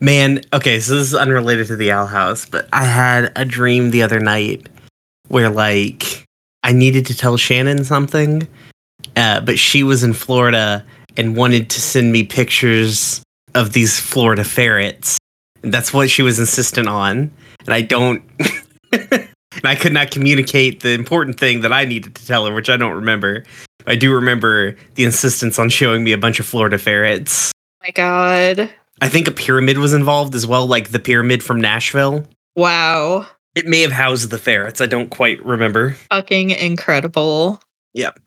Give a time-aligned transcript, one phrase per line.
[0.00, 3.90] Man, okay, so this is unrelated to the Owl House, but I had a dream
[3.90, 4.68] the other night
[5.28, 6.24] where like
[6.62, 8.46] I needed to tell Shannon something,
[9.16, 10.84] uh, but she was in Florida
[11.16, 13.22] and wanted to send me pictures
[13.54, 15.18] of these Florida ferrets.
[15.62, 17.30] And that's what she was insistent on.
[17.60, 18.22] And I don't
[18.92, 22.68] and I could not communicate the important thing that I needed to tell her, which
[22.68, 23.44] I don't remember.
[23.86, 27.52] I do remember the insistence on showing me a bunch of Florida ferrets.
[27.82, 28.70] my god.
[29.00, 32.26] I think a pyramid was involved as well, like the pyramid from Nashville.
[32.56, 33.26] Wow.
[33.54, 34.80] It may have housed the ferrets.
[34.80, 35.96] I don't quite remember.
[36.10, 37.60] Fucking incredible.
[37.92, 38.18] Yep.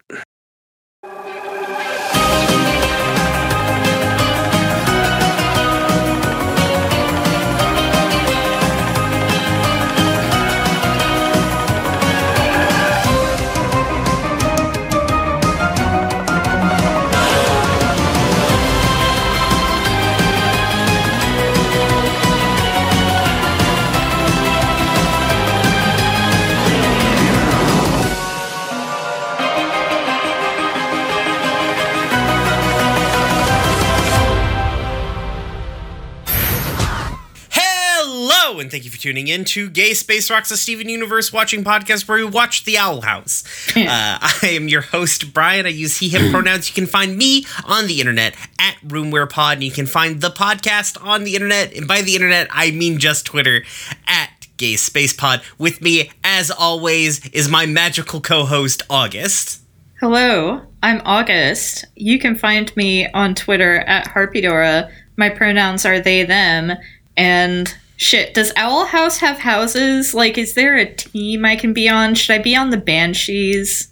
[38.67, 42.05] And thank you for tuning in to Gay Space Rocks, a Steven Universe watching podcast
[42.05, 43.43] where we watch The Owl House.
[43.77, 45.65] Uh, I am your host, Brian.
[45.65, 46.67] I use he, him pronouns.
[46.67, 50.29] You can find me on the internet at Roomware Pod, and you can find the
[50.29, 51.73] podcast on the internet.
[51.73, 53.63] And by the internet, I mean just Twitter
[54.07, 55.41] at Gay Space Pod.
[55.57, 59.61] With me, as always, is my magical co host, August.
[60.01, 61.85] Hello, I'm August.
[61.95, 64.91] You can find me on Twitter at Harpydora.
[65.15, 66.73] My pronouns are they, them.
[67.15, 70.14] And shit, does Owl House have houses?
[70.14, 72.16] Like, is there a team I can be on?
[72.16, 73.90] Should I be on the Banshees?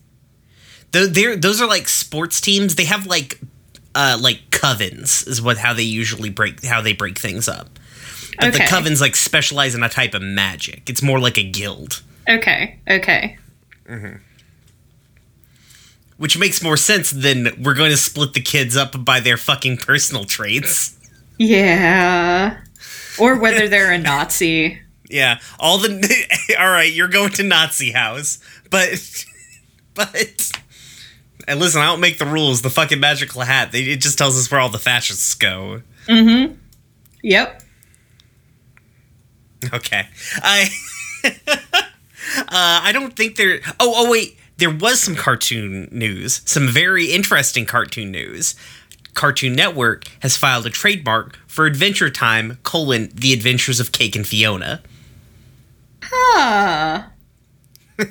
[0.91, 2.75] They're, those are like sports teams.
[2.75, 3.39] They have like
[3.93, 7.79] uh like covens is what how they usually break how they break things up.
[8.39, 10.89] But the covens like specialize in a type of magic.
[10.89, 13.37] It's more like a guild, Okay, okay.
[16.17, 19.77] which makes more sense than we're going to split the kids up by their fucking
[19.77, 20.97] personal traits.
[21.37, 22.57] Yeah.
[23.19, 24.79] Or whether they're a Nazi.
[25.09, 25.89] Yeah, all the
[26.59, 26.91] all right.
[26.91, 28.39] You're going to Nazi house,
[28.69, 29.25] but
[29.93, 30.51] but.
[31.47, 32.63] And listen, I don't make the rules.
[32.63, 33.71] The fucking magical hat.
[33.71, 35.83] They, it just tells us where all the fascists go.
[36.07, 36.55] Mm-hmm.
[37.21, 37.61] Yep.
[39.73, 40.07] Okay.
[40.37, 40.69] I
[41.23, 41.31] uh,
[42.49, 46.41] I don't think there Oh, oh wait, there was some cartoon news.
[46.45, 48.55] Some very interesting cartoon news.
[49.15, 54.27] Cartoon Network has filed a trademark for Adventure Time: colon, The Adventures of Cake and
[54.27, 54.81] Fiona.
[56.03, 57.03] Huh.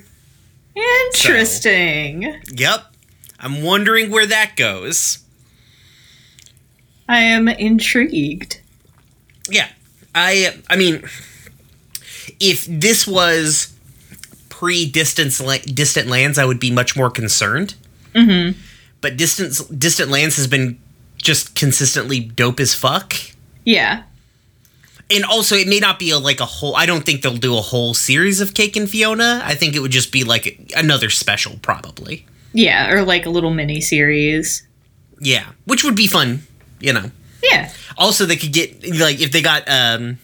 [0.74, 2.40] Interesting.
[2.52, 2.84] Yep.
[3.38, 5.18] I'm wondering where that goes.
[7.08, 8.60] I am intrigued.
[9.48, 9.68] Yeah.
[10.14, 11.04] I I mean
[12.40, 13.72] if this was
[14.48, 17.74] pre-distance la- distant lands, I would be much more concerned.
[18.14, 18.56] Mm-hmm.
[19.00, 20.78] but distance distant lands has been
[21.24, 23.14] just consistently dope as fuck
[23.64, 24.02] Yeah.
[25.10, 27.56] and also it may not be a, like a whole i don't think they'll do
[27.56, 31.10] a whole series of cake and fiona i think it would just be like another
[31.10, 34.66] special probably Yeah, or like a little mini series.
[35.20, 36.42] yeah which would be fun
[36.80, 37.10] you know
[37.42, 37.72] Yeah.
[37.98, 40.18] also they could get like if they got um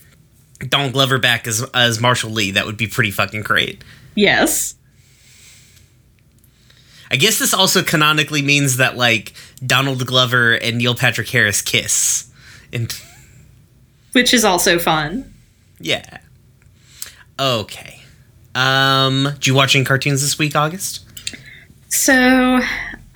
[0.68, 3.82] Donald Glover back as as Marshall Lee, that would be pretty fucking great.
[4.14, 4.74] Yes.
[7.10, 9.32] I guess this also canonically means that like
[9.64, 12.30] Donald Glover and Neil Patrick Harris kiss.
[12.72, 12.92] And
[14.12, 15.32] Which is also fun.
[15.78, 16.18] Yeah.
[17.38, 18.00] Okay.
[18.54, 21.04] Um, did you watch any cartoons this week, August?
[21.88, 22.60] So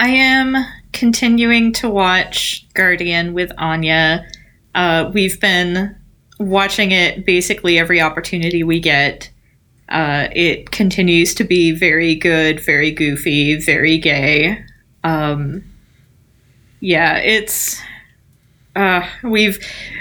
[0.00, 0.56] I am
[0.92, 4.26] continuing to watch Guardian with Anya.
[4.74, 5.94] Uh, we've been
[6.38, 9.30] watching it basically every opportunity we get.
[9.88, 14.64] Uh, it continues to be very good, very goofy, very gay.
[15.04, 15.62] Um,
[16.84, 17.80] yeah, it's
[18.76, 19.58] uh, we've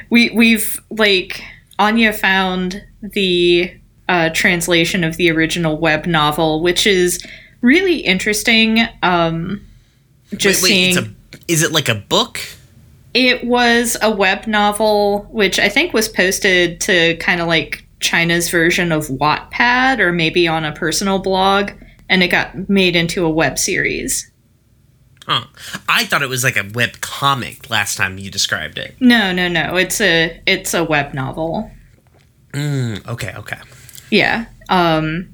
[0.09, 1.44] we we've like
[1.80, 3.74] Anya found the
[4.09, 7.25] uh, translation of the original web novel, which is
[7.62, 8.81] really interesting.
[9.01, 9.65] Um,
[10.35, 11.13] just seeing it's a,
[11.47, 12.39] is it like a book?
[13.13, 18.50] it was a web novel, which I think was posted to kind of like China's
[18.50, 21.71] version of Wattpad or maybe on a personal blog,
[22.09, 24.31] and it got made into a web series.
[25.25, 25.46] Huh.
[25.88, 28.96] I thought it was like a web comic last time you described it.
[29.00, 29.75] No, no, no.
[29.78, 31.72] It's a it's a web novel.
[32.52, 33.58] Mm, okay, okay.
[34.12, 34.46] Yeah.
[34.70, 35.34] Um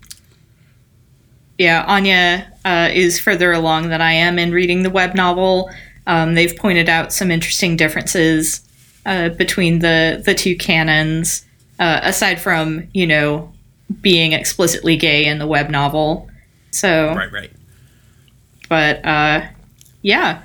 [1.57, 5.69] Yeah, Anya uh, is further along than I am in reading the web novel.
[6.07, 8.61] Um, they've pointed out some interesting differences
[9.05, 11.45] uh, between the the two canons,
[11.79, 13.51] uh, aside from you know
[14.01, 16.29] being explicitly gay in the web novel.
[16.71, 17.51] So Right, right.
[18.69, 19.47] but uh,
[20.01, 20.43] yeah,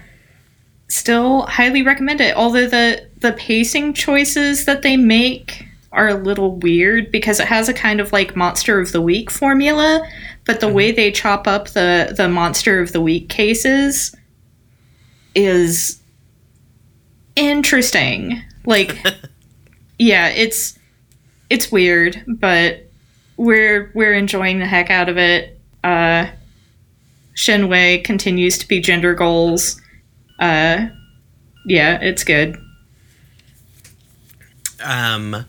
[0.89, 2.37] still highly recommend it.
[2.37, 7.69] Although the the pacing choices that they make are a little weird because it has
[7.69, 10.07] a kind of like monster of the week formula,
[10.45, 14.15] but the way they chop up the the monster of the week cases
[15.35, 16.01] is
[17.37, 18.43] interesting.
[18.67, 18.99] Like,
[19.99, 20.79] yeah, it's
[21.51, 22.89] it's weird, but
[23.37, 25.59] we're we're enjoying the heck out of it.
[25.83, 26.27] Uh,
[27.35, 29.81] Shenwei continues to be gender goals.
[30.39, 30.87] Uh,
[31.67, 32.57] yeah, it's good.
[34.83, 35.45] Um,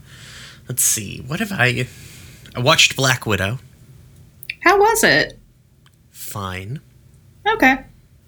[0.68, 1.22] let's see.
[1.28, 1.88] What have I?
[2.56, 3.60] I watched Black Widow.
[4.62, 5.38] How was it?
[6.12, 6.80] Fine.
[7.48, 7.78] Okay.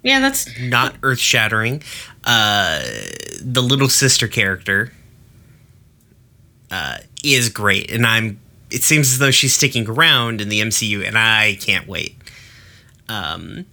[0.03, 1.81] Yeah, that's Not earth shattering.
[2.25, 2.81] Uh,
[3.41, 4.93] the little sister character
[6.71, 8.39] uh, is great, and I'm.
[8.69, 12.15] It seems as though she's sticking around in the MCU, and I can't wait.
[13.09, 13.65] Um,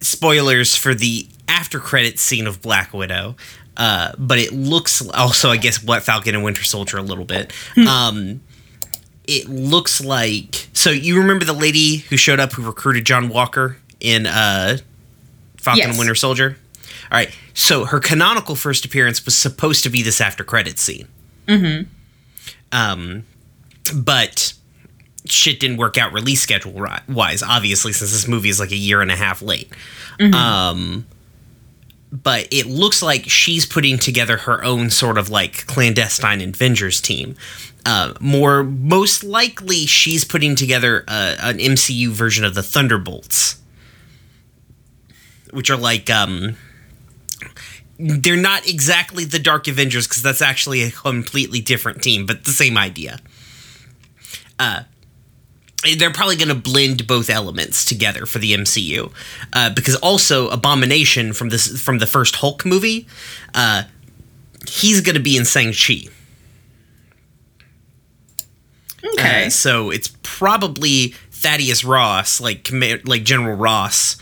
[0.00, 3.36] spoilers for the after credit scene of Black Widow.
[3.76, 7.52] Uh, but it looks also, I guess, what Falcon and Winter Soldier a little bit.
[7.76, 8.40] Um,
[9.28, 10.90] it looks like so.
[10.90, 14.78] You remember the lady who showed up who recruited John Walker in uh,
[15.58, 15.88] Falcon Yes.
[15.90, 16.56] and Winter Soldier?
[17.10, 17.30] All right.
[17.54, 21.06] So her canonical first appearance was supposed to be this after credit scene.
[21.46, 21.88] Mm-hmm.
[22.72, 23.24] Um,
[23.94, 24.54] but
[25.30, 26.72] shit didn't work out release schedule
[27.08, 29.70] wise, obviously, since this movie is like a year and a half late.
[30.34, 31.06] Um,
[32.10, 37.36] but it looks like she's putting together her own sort of like clandestine Avengers team.
[37.84, 43.60] Uh, more most likely, she's putting together uh, an MCU version of the Thunderbolts,
[45.52, 46.56] which are like um,
[47.98, 52.50] they're not exactly the Dark Avengers because that's actually a completely different team, but the
[52.50, 53.20] same idea.
[54.58, 54.82] Uh,
[55.96, 59.12] they're probably going to blend both elements together for the MCU,
[59.52, 63.06] uh, because also Abomination from this from the first Hulk movie,
[63.54, 63.84] uh,
[64.68, 66.08] he's going to be in Shang Chi.
[69.14, 69.46] okay.
[69.46, 72.68] Uh, so it's probably Thaddeus Ross, like
[73.04, 74.16] like General Ross,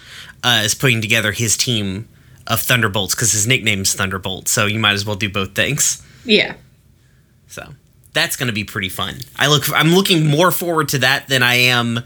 [0.45, 2.09] uh, is putting together his team
[2.47, 4.49] of Thunderbolts because his nickname's Thunderbolt.
[4.49, 6.03] So you might as well do both things.
[6.25, 6.55] yeah.
[7.49, 7.73] So
[8.17, 9.17] that's going to be pretty fun.
[9.37, 9.71] I look.
[9.73, 12.01] I'm looking more forward to that than I am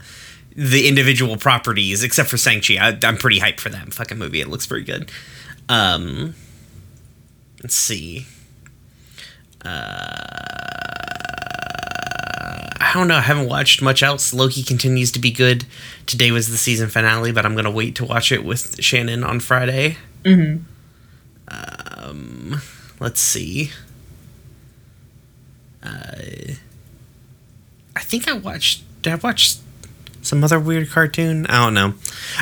[0.55, 2.75] the individual properties, except for Shang-Chi.
[2.75, 4.41] I, I'm pretty hyped for that fucking movie.
[4.41, 5.09] It looks very good.
[5.69, 6.35] Um,
[7.63, 8.25] let's see.
[9.63, 9.69] Uh,
[12.79, 13.15] I don't know.
[13.15, 14.33] I haven't watched much else.
[14.33, 15.65] Loki continues to be good.
[16.05, 19.39] Today was the season finale, but I'm gonna wait to watch it with Shannon on
[19.39, 19.97] Friday.
[20.23, 20.63] Mm-hmm.
[21.47, 22.61] Um,
[22.99, 23.71] let's see.
[25.83, 26.53] Uh,
[27.95, 28.83] I think I watched.
[29.01, 29.55] Did I watch
[30.21, 31.45] some other weird cartoon?
[31.47, 31.95] I don't know.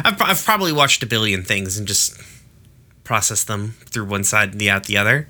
[0.04, 2.20] I've, I've probably watched a billion things and just
[3.04, 5.28] processed them through one side and the out the other.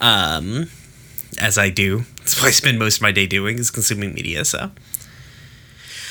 [0.00, 0.70] Um,
[1.40, 2.04] as I do.
[2.18, 4.44] That's what I spend most of my day doing is consuming media.
[4.44, 4.70] So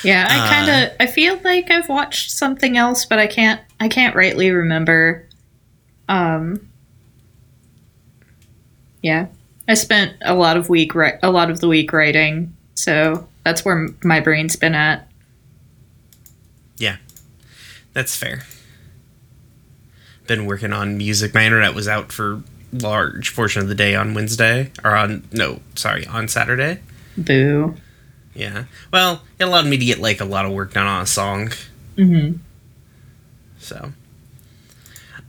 [0.04, 3.60] Yeah, I Uh, kind of I feel like I've watched something else, but I can't
[3.80, 5.26] I can't rightly remember.
[6.08, 6.68] Um
[9.02, 9.26] Yeah.
[9.68, 13.64] I spent a lot of week ri- a lot of the week writing, so that's
[13.64, 15.06] where m- my brain's been at.
[16.78, 16.96] yeah,
[17.92, 18.44] that's fair.
[20.26, 21.34] Been working on music.
[21.34, 25.60] My internet was out for large portion of the day on Wednesday or on no,
[25.74, 26.80] sorry, on Saturday.
[27.16, 27.74] Boo.
[28.34, 28.64] Yeah.
[28.92, 31.50] Well, it allowed me to get like a lot of work done on a song.
[31.96, 32.38] Mhm.
[33.58, 33.92] So.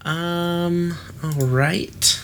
[0.04, 0.96] Um.
[1.24, 2.22] All right.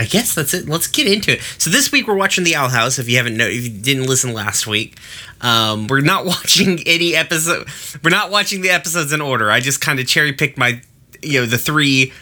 [0.00, 0.66] I guess that's it.
[0.68, 1.42] Let's get into it.
[1.58, 2.98] So this week we're watching The Owl House.
[2.98, 4.96] If you haven't know, if you didn't listen last week,
[5.42, 7.68] um, we're not watching any episode.
[8.02, 9.50] We're not watching the episodes in order.
[9.50, 10.80] I just kind of cherry picked my,
[11.22, 12.12] you know, the three,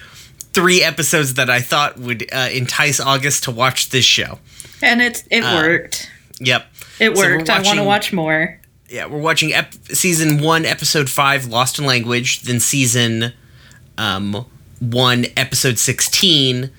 [0.53, 4.39] three episodes that I thought would uh, entice August to watch this show.
[4.83, 6.11] And it it Uh, worked.
[6.41, 6.67] Yep.
[6.99, 7.51] It so we're worked.
[7.51, 8.59] I want to watch more.
[8.89, 12.43] yeah, we're watching ep- season one, episode five, Lost in Language.
[12.43, 13.33] Then season
[13.97, 14.47] um,
[14.81, 16.71] one, episode sixteen,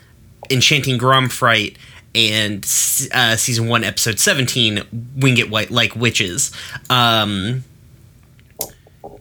[0.50, 1.77] Enchanting Gromfright,
[2.15, 2.63] and
[3.13, 4.82] uh, season one, episode seventeen,
[5.15, 6.51] Wing It White Like Witches.
[6.89, 7.63] Um,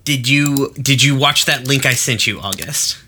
[0.04, 2.98] did you did you watch that link I sent you, August?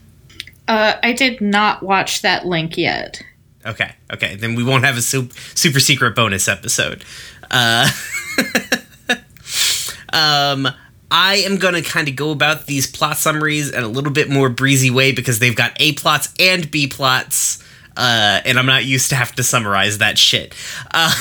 [0.69, 3.23] Uh, I did not watch that link yet.
[3.67, 4.37] Okay, okay.
[4.37, 7.05] Then we won't have a sup- super secret bonus episode.
[7.51, 7.89] Uh,
[10.13, 10.69] um,
[11.11, 14.31] I am going to kind of go about these plot summaries in a little bit
[14.31, 17.63] more breezy way because they've got A plots and B plots
[18.01, 20.55] uh, and I'm not used to have to summarize that shit.
[20.91, 21.13] Uh,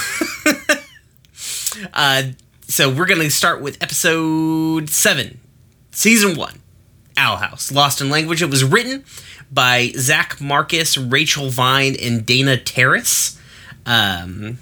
[1.94, 2.24] uh,
[2.62, 5.42] so we're gonna start with episode seven,
[5.92, 6.60] season one,
[7.18, 8.42] Owl House, Lost in Language.
[8.42, 9.04] It was written
[9.52, 13.38] by Zach Marcus, Rachel Vine, and Dana Terrace.
[13.86, 14.58] Um,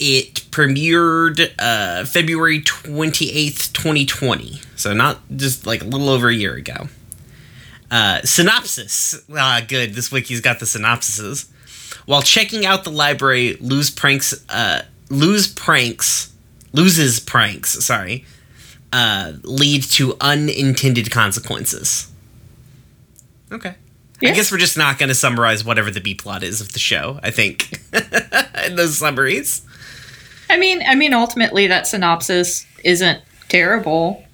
[0.00, 4.60] it premiered uh, February 28th, 2020.
[4.74, 6.88] So not just like a little over a year ago.
[7.92, 9.22] Uh, synopsis.
[9.36, 9.94] Ah, good.
[9.94, 11.50] This wiki's got the synopsises.
[12.06, 16.32] While checking out the library, Luz pranks, uh, Luz pranks,
[16.72, 18.24] loses pranks, sorry,
[18.94, 22.10] uh, lead to unintended consequences.
[23.52, 23.74] Okay.
[24.22, 24.30] Yeah.
[24.30, 26.78] I guess we're just not going to summarize whatever the B plot is of the
[26.78, 27.20] show.
[27.22, 27.78] I think
[28.64, 29.62] in those summaries.
[30.48, 33.20] I mean, I mean, ultimately, that synopsis isn't
[33.50, 34.24] terrible.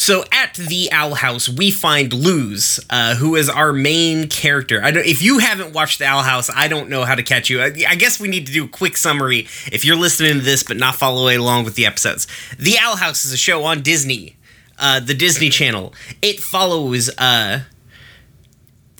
[0.00, 4.82] So at the Owl House, we find Luz, uh, who is our main character.
[4.82, 7.50] I don't, if you haven't watched the Owl House, I don't know how to catch
[7.50, 7.60] you.
[7.60, 9.40] I, I guess we need to do a quick summary
[9.70, 12.26] if you're listening to this but not following along with the episodes.
[12.58, 14.36] The Owl House is a show on Disney,
[14.78, 15.92] uh, the Disney Channel.
[16.22, 17.64] It follows uh,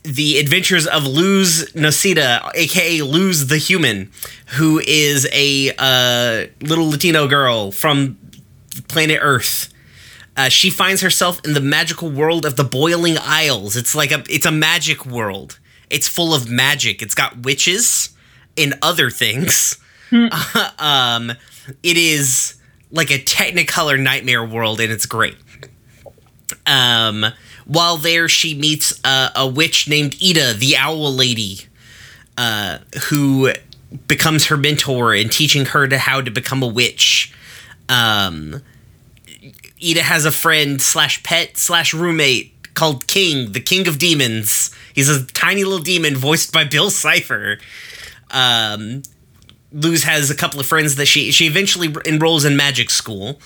[0.02, 4.12] the adventures of Luz Noceda, aka Luz the Human,
[4.59, 8.19] who is a uh, little Latino girl from
[8.88, 9.73] planet Earth.
[10.40, 13.76] Uh, she finds herself in the magical world of the Boiling Isles.
[13.76, 15.59] It's like a it's a magic world.
[15.90, 17.02] It's full of magic.
[17.02, 18.16] It's got witches
[18.56, 19.78] and other things.
[20.78, 21.30] um,
[21.82, 22.54] it is
[22.90, 25.37] like a Technicolor nightmare world, and it's great.
[26.66, 27.26] Um,
[27.66, 31.66] while there, she meets uh, a witch named Eda, the Owl Lady,
[32.38, 32.78] uh,
[33.11, 33.52] who
[34.09, 37.35] becomes her mentor and teaching her to how to become a witch.
[37.90, 38.62] Um,
[39.80, 44.70] Eda has a friend slash pet slash roommate called King, the King of Demons.
[44.94, 47.58] He's a tiny little demon voiced by Bill Cipher.
[48.30, 49.02] Um,
[49.72, 53.40] Luz has a couple of friends that she she eventually enrolls in magic school.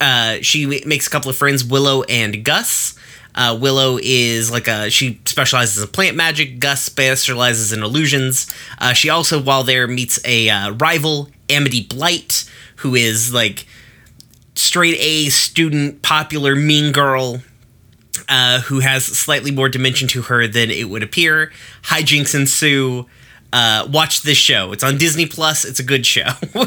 [0.00, 2.94] Uh, she makes a couple of friends, Willow and Gus.
[3.34, 6.58] Uh, Willow is like a she specializes in plant magic.
[6.58, 8.52] Gus specializes in illusions.
[8.78, 13.66] Uh, she also, while there, meets a uh, rival, Amity Blight, who is like
[14.54, 17.42] straight A student, popular, mean girl.
[18.28, 21.52] Uh, who has slightly more dimension to her than it would appear.
[21.84, 23.06] Hijinks ensue.
[23.52, 24.72] Uh, watch this show.
[24.72, 25.64] It's on Disney Plus.
[25.64, 26.28] It's a good show.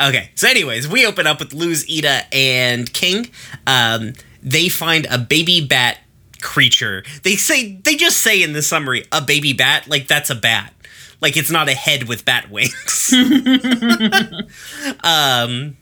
[0.00, 3.30] okay, so anyways, we open up with Luz, Eda, and King.
[3.66, 5.98] Um, they find a baby bat
[6.44, 7.02] creature.
[7.22, 10.72] They say they just say in the summary a baby bat like that's a bat.
[11.20, 13.12] Like it's not a head with bat wings.
[15.02, 15.76] um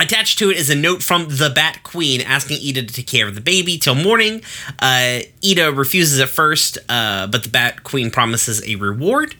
[0.00, 3.26] Attached to it is a note from the Bat Queen asking Eda to take care
[3.26, 4.42] of the baby till morning.
[4.78, 9.34] Uh, Eda refuses at first, uh, but the Bat Queen promises a reward.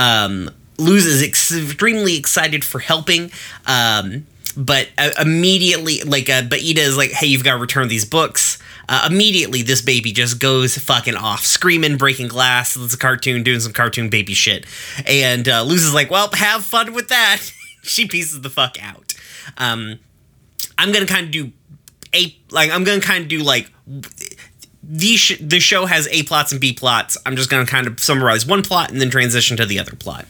[0.00, 3.30] Um, Luz is extremely excited for helping,
[3.66, 7.86] um, but uh, immediately, like, uh, but Eda is like, "Hey, you've got to return
[7.86, 12.76] these books." Uh, immediately, this baby just goes fucking off, screaming, breaking glass.
[12.76, 14.66] It's a cartoon, doing some cartoon baby shit,
[15.06, 17.40] and uh, Luz is like, "Well, have fun with that."
[17.88, 19.14] she pieces the fuck out.
[19.58, 19.98] Um,
[20.78, 21.52] I'm gonna kind of do
[22.14, 23.70] a like I'm gonna kind of do like
[24.82, 27.16] the sh- the show has a plots and b plots.
[27.24, 30.26] I'm just gonna kind of summarize one plot and then transition to the other plot.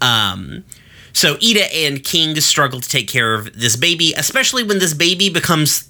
[0.00, 0.64] Um,
[1.12, 5.30] so Eda and King struggle to take care of this baby, especially when this baby
[5.30, 5.88] becomes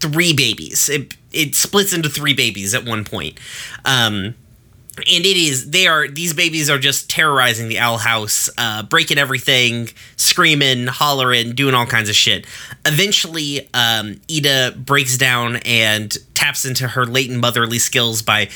[0.00, 0.88] three babies.
[0.88, 3.38] It it splits into three babies at one point.
[3.84, 4.34] Um,
[4.96, 9.16] and it is they are these babies are just terrorizing the owl house uh, breaking
[9.18, 12.46] everything screaming hollering doing all kinds of shit.
[12.84, 18.50] Eventually um, eda breaks down and taps into her latent motherly skills by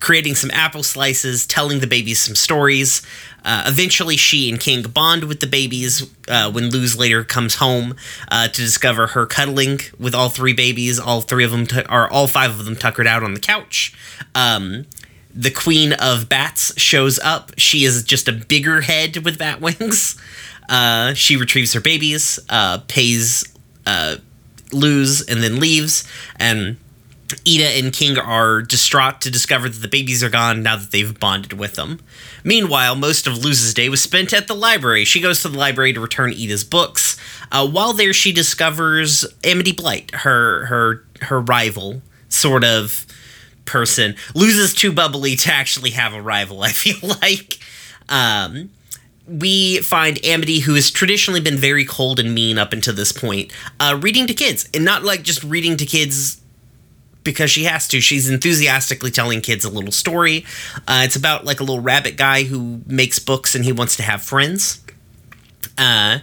[0.00, 3.02] creating some apple slices telling the babies some stories.
[3.44, 7.94] Uh, eventually she and king bond with the babies uh, when luz later comes home
[8.30, 10.98] uh, to discover her cuddling with all three babies.
[10.98, 13.94] All three of them t- are all five of them tuckered out on the couch.
[14.34, 14.86] Um,
[15.34, 17.52] the queen of bats shows up.
[17.56, 20.20] She is just a bigger head with bat wings.
[20.68, 23.44] Uh, she retrieves her babies, uh, pays
[23.86, 24.16] uh,
[24.72, 26.08] Luz, and then leaves.
[26.36, 26.76] And
[27.44, 31.18] Eda and King are distraught to discover that the babies are gone now that they've
[31.18, 32.00] bonded with them.
[32.44, 35.04] Meanwhile, most of Luz's day was spent at the library.
[35.04, 37.18] She goes to the library to return Eda's books.
[37.50, 43.06] Uh, while there, she discovers Amity Blight, her her her rival, sort of
[43.64, 47.58] person loses too bubbly to actually have a rival i feel like
[48.08, 48.70] um,
[49.26, 53.52] we find amity who has traditionally been very cold and mean up until this point
[53.78, 56.42] uh, reading to kids and not like just reading to kids
[57.24, 58.00] because she has to.
[58.00, 60.44] She's enthusiastically telling kids a little story.
[60.88, 64.02] Uh, it's about like a little rabbit guy who makes books and he wants to
[64.02, 64.80] have friends.
[65.78, 66.18] Uh,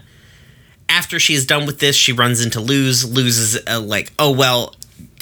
[0.87, 3.05] after she is done with this, she runs into Luz.
[3.05, 4.75] Luz is uh, like, "Oh well,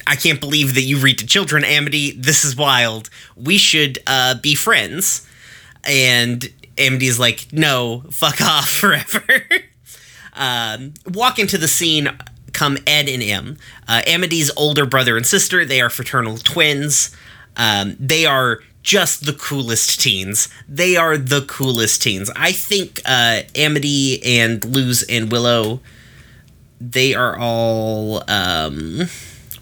[0.07, 2.11] I can't believe that you read to children, Amity.
[2.11, 3.09] This is wild.
[3.35, 5.27] We should uh, be friends."
[5.83, 9.23] And Amity's like, "No, fuck off forever."
[10.33, 12.09] um, walk into the scene
[12.57, 13.57] come Ed and Em.
[13.87, 15.63] Uh, Amity's older brother and sister.
[15.63, 17.15] They are fraternal twins.
[17.55, 20.49] Um, they are just the coolest teens.
[20.67, 22.31] They are the coolest teens.
[22.35, 25.81] I think uh, Amity and Luz and Willow,
[26.81, 29.07] they are all um,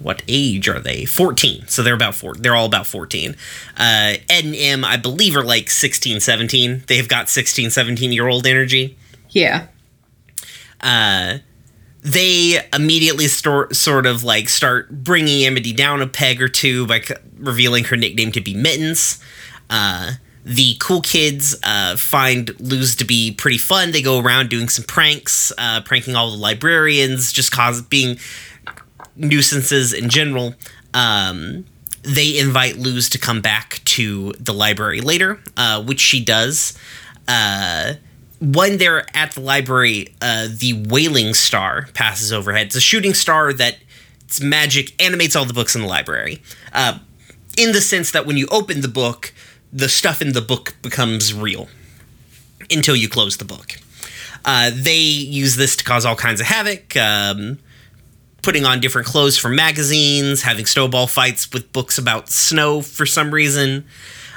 [0.06, 1.04] what age are they?
[1.04, 1.68] 14.
[1.68, 2.36] So they're about four.
[2.36, 3.32] They're all about 14.
[3.76, 6.84] Uh, Ed and Em, I believe, are like 16, 17.
[6.86, 8.96] They've got 16, 17 year old energy.
[9.30, 9.66] Yeah.
[10.80, 11.40] Uh,
[12.04, 17.00] they immediately store, sort of like start bringing Amity down a peg or two by
[17.00, 19.20] c- revealing her nickname to be Mittens.
[19.72, 20.12] Uh,
[20.44, 23.92] the cool kids uh, find Luz to be pretty fun.
[23.92, 28.20] They go around doing some pranks, uh, pranking all the librarians, just cause being
[29.16, 30.56] nuisances in general.
[30.94, 31.66] Um,
[32.04, 36.78] they invite Luz to come back to the library later, uh, which she does.
[37.28, 37.94] Uh,
[38.40, 42.68] when they're at the library, uh, the Wailing Star passes overhead.
[42.68, 43.78] It's a shooting star that
[44.26, 46.42] its magic animates all the books in the library.
[46.74, 47.00] Uh,
[47.58, 49.34] in the sense that when you open the book,
[49.72, 51.70] the stuff in the book becomes real
[52.70, 53.80] until you close the book.
[54.44, 57.58] Uh, they use this to cause all kinds of havoc, um,
[58.46, 63.32] putting on different clothes from magazines, having snowball fights with books about snow for some
[63.32, 63.84] reason.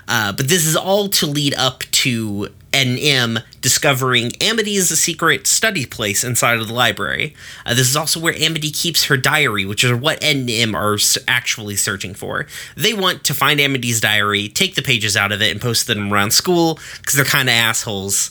[0.09, 6.25] Uh, but this is all to lead up to NM discovering Amity's secret study place
[6.25, 7.35] inside of the library.
[7.67, 10.97] Uh, this is also where Amity keeps her diary, which is what NM are
[11.31, 12.47] actually searching for.
[12.79, 16.11] They want to find Amity's diary, take the pages out of it, and post them
[16.11, 18.31] around school because they're kind of assholes.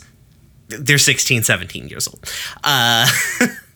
[0.70, 2.28] They're 16, 17 years old.
[2.64, 3.08] Uh,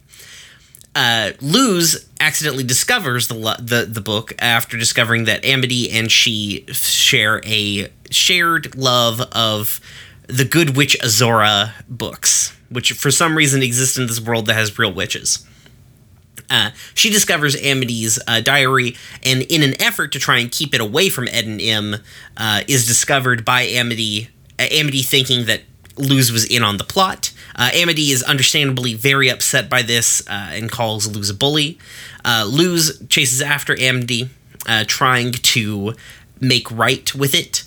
[0.95, 7.41] uh, Luz accidentally discovers the, the the book after discovering that Amity and she share
[7.45, 9.80] a shared love of
[10.27, 14.77] the Good Witch Azura books, which for some reason exist in this world that has
[14.77, 15.45] real witches.
[16.49, 20.82] Uh, she discovers Amity's uh, diary, and in an effort to try and keep it
[20.82, 21.95] away from Ed and Em,
[22.36, 24.30] uh, is discovered by Amity.
[24.60, 25.62] Uh, Amity thinking that
[25.97, 27.30] Luz was in on the plot.
[27.62, 31.78] Uh, Amity is understandably very upset by this uh, and calls Luz a bully.
[32.26, 34.30] Uh, Luz chases after Amity,
[34.88, 35.93] trying to
[36.39, 37.63] make right with it.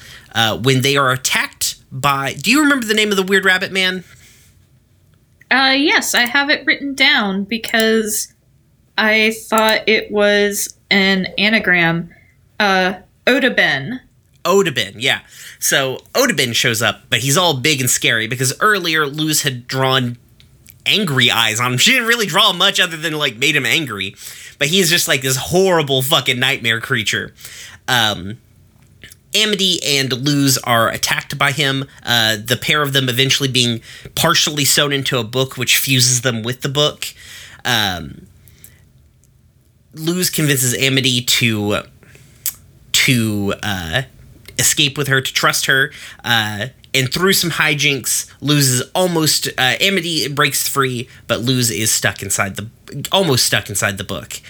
[0.64, 2.34] When they are attacked by.
[2.34, 4.02] Do you remember the name of the weird rabbit man?
[5.50, 8.34] Uh, yes, I have it written down because
[8.98, 12.12] I thought it was an anagram.
[12.58, 12.94] Uh,
[13.28, 14.00] Otabin.
[14.44, 15.20] Otabin, yeah.
[15.58, 20.18] So Otabin shows up, but he's all big and scary because earlier Luz had drawn
[20.86, 21.78] angry eyes on him.
[21.84, 24.14] She didn't really draw much other than like made him angry,
[24.58, 27.34] but he's just like this horrible fucking nightmare creature.
[27.88, 28.38] Um,
[29.34, 31.86] Amity and Luz are attacked by him.
[32.04, 33.80] Uh, the pair of them eventually being
[34.14, 37.06] partially sewn into a book, which fuses them with the book.
[37.64, 38.26] Um,
[39.94, 41.82] Luz convinces Amity to
[42.92, 44.02] to uh,
[44.58, 45.92] escape with her, to trust her.
[46.24, 52.22] Uh, and through some hijinks, is almost uh, Amity breaks free, but Luz is stuck
[52.22, 52.68] inside the
[53.10, 54.40] almost stuck inside the book.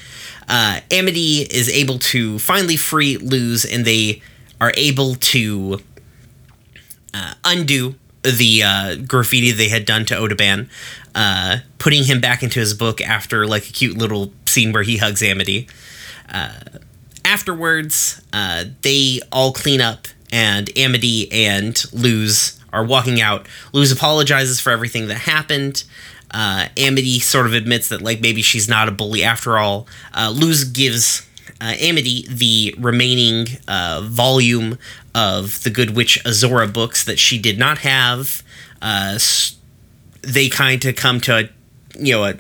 [0.47, 4.21] Uh, Amity is able to finally free Luz, and they
[4.61, 5.81] are able to
[7.14, 10.69] uh, undo the uh, graffiti they had done to Otabin,
[11.14, 14.99] uh, putting him back into his book after like a cute little scene where he
[14.99, 15.69] hugs Amity.
[16.33, 16.53] Uh,
[17.35, 23.49] afterwards, uh, they all clean up, and Amity and Luz are walking out.
[23.73, 25.83] Luz apologizes for everything that happened.
[26.31, 29.88] Uh, Amity sort of admits that like maybe she's not a bully after all.
[30.12, 31.29] Uh, Luz gives
[31.61, 34.79] uh, Amity the remaining uh, volume
[35.12, 38.44] of the Good Witch Azura books that she did not have.
[38.81, 39.18] Uh,
[40.23, 41.49] they kind of come to a,
[41.99, 42.35] you know, a,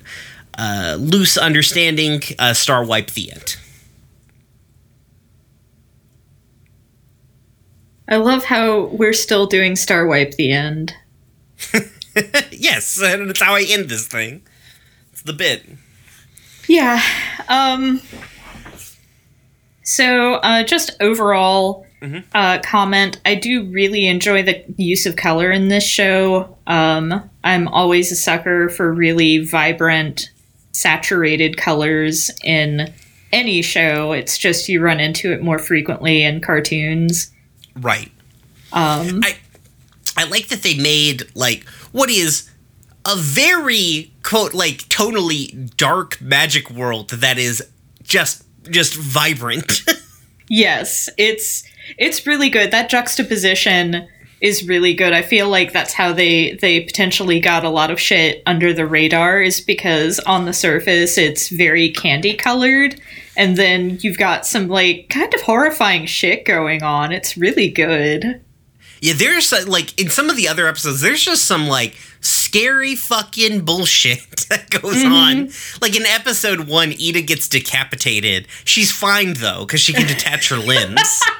[0.56, 2.22] a loose understanding.
[2.38, 3.56] Uh, Star wipe the end.
[8.08, 10.94] I love how we're still doing Star Wipe the end.
[12.50, 14.42] yes, and that's how I end this thing.
[15.12, 15.64] It's the bit.
[16.68, 17.02] Yeah.
[17.48, 18.00] Um
[19.82, 21.86] so uh just overall
[22.34, 26.58] uh comment, I do really enjoy the use of color in this show.
[26.66, 30.30] Um I'm always a sucker for really vibrant
[30.72, 32.92] saturated colors in
[33.32, 34.12] any show.
[34.12, 37.30] It's just you run into it more frequently in cartoons.
[37.76, 38.10] Right.
[38.72, 39.36] Um, I
[40.16, 42.50] I like that they made like what is
[43.06, 47.62] a very quote like tonally dark magic world that is
[48.02, 49.82] just just vibrant.
[50.48, 51.64] yes, it's
[51.98, 52.70] it's really good.
[52.70, 54.08] That juxtaposition
[54.40, 55.12] is really good.
[55.12, 58.86] I feel like that's how they they potentially got a lot of shit under the
[58.86, 63.00] radar is because on the surface it's very candy colored
[63.36, 67.12] and then you've got some like kind of horrifying shit going on.
[67.12, 68.40] It's really good.
[69.00, 72.94] yeah, there's uh, like in some of the other episodes there's just some like scary
[72.94, 75.50] fucking bullshit that goes on.
[75.82, 78.46] Like in episode 1 Eda gets decapitated.
[78.64, 81.20] She's fine though cuz she can detach her limbs.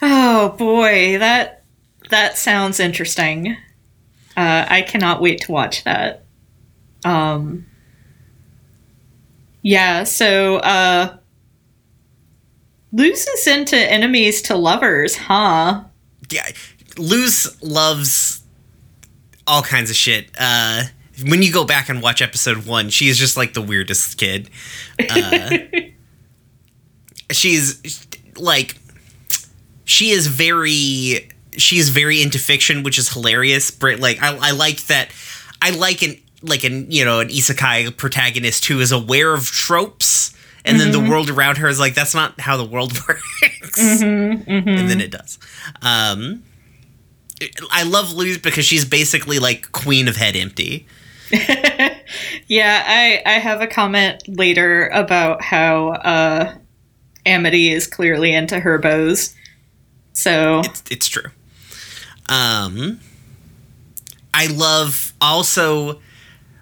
[0.00, 1.64] Oh boy, that
[2.10, 3.56] that sounds interesting.
[4.36, 6.24] Uh, I cannot wait to watch that.
[7.04, 7.66] Um,
[9.68, 11.18] yeah, so uh,
[12.90, 15.84] loses into enemies to lovers, huh?
[16.30, 16.46] yeah,
[16.96, 18.42] Luz loves
[19.46, 20.30] all kinds of shit.
[20.40, 20.84] Uh,
[21.26, 24.48] when you go back and watch episode one, she is just like the weirdest kid.
[25.10, 25.58] Uh,
[27.30, 28.74] she's like,
[29.84, 31.28] she is very,
[31.58, 33.70] she is very into fiction, which is hilarious.
[33.70, 35.10] But like, I, I like that.
[35.60, 40.34] I like an like an you know an isekai protagonist who is aware of tropes.
[40.64, 43.78] And then the world around her is like, that's not how the world works.
[44.02, 45.38] And then it does.
[45.80, 46.42] Um,
[47.70, 50.86] I love Luz because she's basically like queen of head empty.
[52.48, 56.54] Yeah, I I have a comment later about how uh,
[57.26, 59.34] Amity is clearly into herbos.
[60.14, 61.30] So It's, it's true.
[62.28, 63.00] Um,
[64.32, 66.00] I love also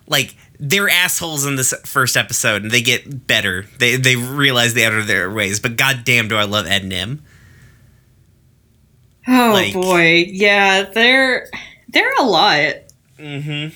[0.08, 3.66] like they're assholes in this first episode, and they get better.
[3.78, 7.22] They they realize they enter their ways, but goddamn, do I love Ed and Nim.
[9.28, 11.48] Oh Like- boy, yeah, they're
[11.88, 12.74] they're a lot.
[13.18, 13.74] Mm-hmm.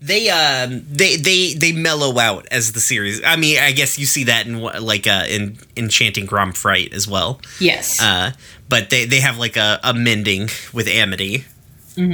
[0.00, 3.20] They um they they they mellow out as the series.
[3.24, 7.08] I mean, I guess you see that in like uh in Enchanting Grom Fright as
[7.08, 7.40] well.
[7.58, 8.00] Yes.
[8.00, 8.30] Uh,
[8.68, 11.46] but they they have like a, a mending with Amity.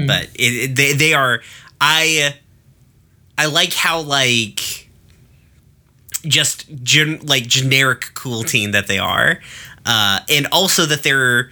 [0.07, 1.43] But it, it- they they are
[1.81, 2.35] I
[3.37, 4.89] I like how like
[6.27, 9.41] just gen, like generic cool teen that they are,
[9.85, 11.51] uh, and also that they're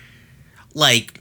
[0.75, 1.21] like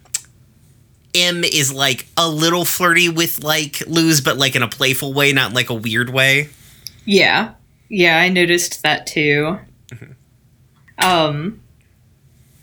[1.13, 5.33] Em is like a little flirty with like Luz, but like in a playful way,
[5.33, 6.49] not like a weird way.
[7.05, 7.53] yeah.
[7.89, 9.59] Yeah, I noticed that too.
[10.97, 11.59] Um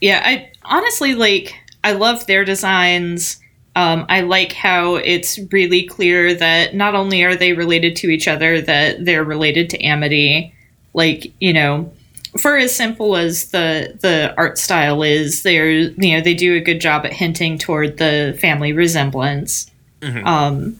[0.00, 3.38] Yeah, I honestly like I love their designs.
[3.78, 8.26] Um, I like how it's really clear that not only are they related to each
[8.26, 10.52] other, that they're related to Amity.
[10.94, 11.92] Like, you know,
[12.40, 16.60] for as simple as the the art style is, they're you know, they do a
[16.60, 19.70] good job at hinting toward the family resemblance.
[20.02, 20.76] Um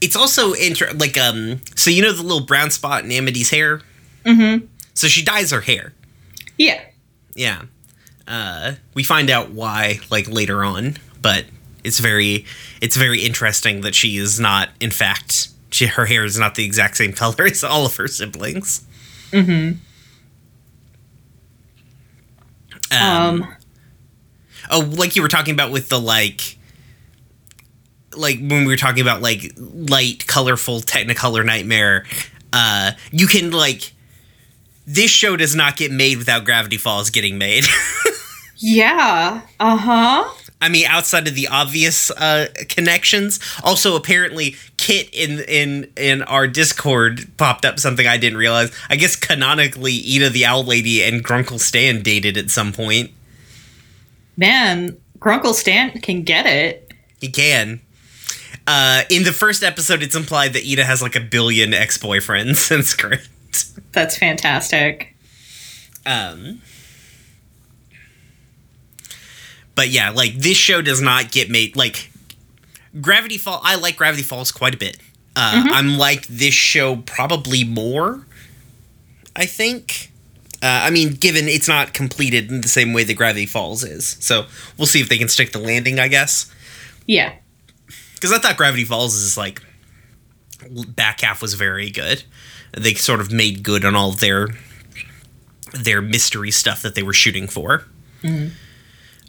[0.00, 1.60] It's also inter- like um.
[1.74, 3.80] So you know the little brown spot in Amity's hair.
[4.24, 4.68] mhm.
[4.94, 5.92] So she dyes her hair.
[6.58, 6.80] Yeah.
[7.34, 7.62] Yeah.
[8.28, 11.46] Uh, we find out why like later on, but
[11.82, 12.44] it's very
[12.82, 16.64] it's very interesting that she is not in fact she her hair is not the
[16.64, 18.86] exact same color as all of her siblings.
[19.32, 19.78] Mm-hmm.
[22.92, 23.56] Um, Um
[24.70, 26.58] oh, like you were talking about with the like
[28.14, 32.04] like when we were talking about like light, colorful Technicolor Nightmare,
[32.52, 33.92] uh, you can like
[34.86, 37.64] this show does not get made without Gravity Falls getting made.
[38.56, 39.42] Yeah.
[39.60, 40.24] Uh huh.
[40.64, 46.46] I mean, outside of the obvious uh, connections, also apparently Kit in in in our
[46.46, 48.72] Discord popped up something I didn't realize.
[48.88, 53.10] I guess canonically, Eda the Owl Lady and Grunkle Stan dated at some point.
[54.38, 56.94] Man, Grunkle Stan can get it.
[57.20, 57.82] He can.
[58.66, 62.68] Uh, in the first episode, it's implied that Eda has like a billion ex boyfriends.
[62.70, 63.28] That's great.
[63.92, 65.14] That's fantastic.
[66.06, 66.62] Um,
[69.74, 72.10] but yeah, like this show does not get made like
[73.00, 73.60] Gravity Fall.
[73.62, 74.98] I like Gravity Falls quite a bit.
[75.36, 78.26] Uh, I'm like this show probably more.
[79.36, 80.10] I think.
[80.62, 84.16] Uh, I mean, given it's not completed in the same way that Gravity Falls is,
[84.20, 84.46] so
[84.78, 85.98] we'll see if they can stick the landing.
[85.98, 86.50] I guess
[87.06, 87.34] Yeah.
[88.14, 89.60] because I thought Gravity Falls is like
[90.88, 92.22] back half was very good.
[92.72, 94.48] They sort of made good on all their
[95.72, 97.84] their mystery stuff that they were shooting for.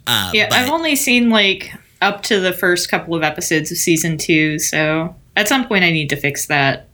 [0.06, 3.78] Uh, Yeah, but- I've only seen like up to the first couple of episodes of
[3.78, 6.88] season two, so at some point I need to fix that.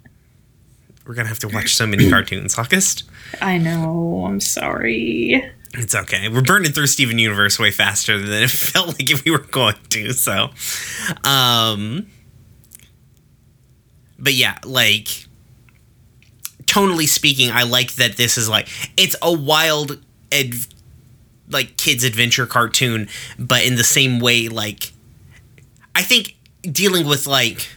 [1.06, 3.04] We're gonna have to watch so many cartoons, August.
[3.42, 4.24] I know.
[4.26, 5.42] I'm sorry.
[5.74, 6.28] It's okay.
[6.28, 9.74] We're burning through Steven Universe way faster than it felt like if we were going
[9.90, 10.12] to.
[10.12, 10.50] So,
[11.24, 12.06] um,
[14.18, 15.08] but yeah, like
[16.64, 19.98] tonally speaking, I like that this is like it's a wild,
[20.30, 20.54] ad-
[21.52, 24.92] like kids adventure cartoon, but in the same way, like
[25.94, 27.68] I think dealing with like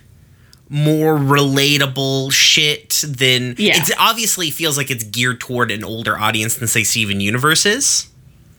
[0.69, 3.77] more relatable shit than Yeah.
[3.77, 8.07] it obviously feels like it's geared toward an older audience than say Steven Universe is.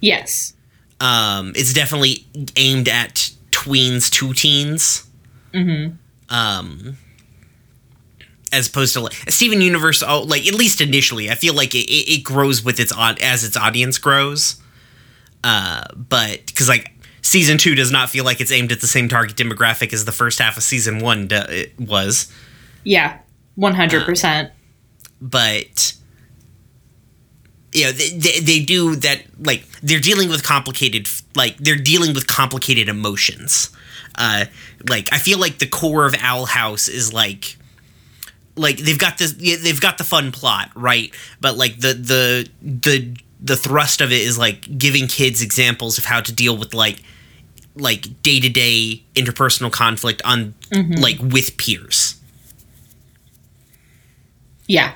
[0.00, 0.52] Yes.
[1.00, 2.26] Um, it's definitely
[2.56, 5.04] aimed at tweens to teens.
[5.52, 5.94] Mm-hmm.
[6.34, 6.96] Um,
[8.52, 11.90] as opposed to like Steven Universe, oh, like at least initially, I feel like it,
[11.90, 14.56] it, grows with its odd as its audience grows.
[15.46, 16.90] Uh, but because like
[17.22, 20.10] season two does not feel like it's aimed at the same target demographic as the
[20.10, 22.32] first half of season one do- it was.
[22.82, 23.18] Yeah.
[23.56, 24.50] 100%.
[25.20, 25.94] but
[27.72, 32.12] you know they, they, they do that like they're dealing with complicated like they're dealing
[32.14, 33.70] with complicated emotions
[34.16, 34.44] uh
[34.90, 37.56] like i feel like the core of owl house is like
[38.56, 43.16] like they've got this they've got the fun plot right but like the the the
[43.40, 47.02] the thrust of it is like giving kids examples of how to deal with like
[47.74, 50.54] like day-to-day interpersonal conflict on
[50.98, 52.18] like with peers
[54.66, 54.94] Yeah.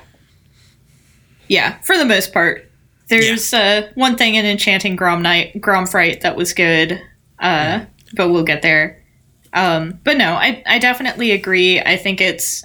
[1.47, 2.69] Yeah, for the most part.
[3.09, 7.01] There's uh, one thing in Enchanting Grom Night, grom Gromfright that was good,
[7.39, 7.83] uh,
[8.15, 9.03] but we'll get there.
[9.51, 11.81] Um, but no, I, I definitely agree.
[11.81, 12.63] I think it's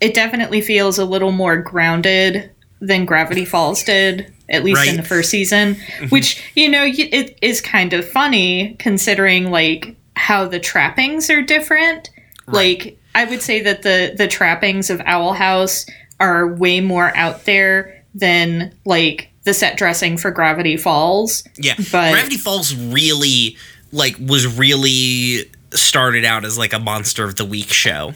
[0.00, 2.50] it definitely feels a little more grounded
[2.82, 5.76] than Gravity Falls did, at least in the first season.
[6.10, 12.10] Which you know it is kind of funny considering like how the trappings are different.
[12.46, 15.86] Like I would say that the the trappings of Owl House
[16.20, 21.44] are way more out there than like the set dressing for Gravity Falls.
[21.56, 23.56] Yeah, But- Gravity Falls really
[23.92, 28.12] like was really started out as like a monster of the week show.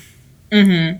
[0.52, 0.98] Mm-hmm.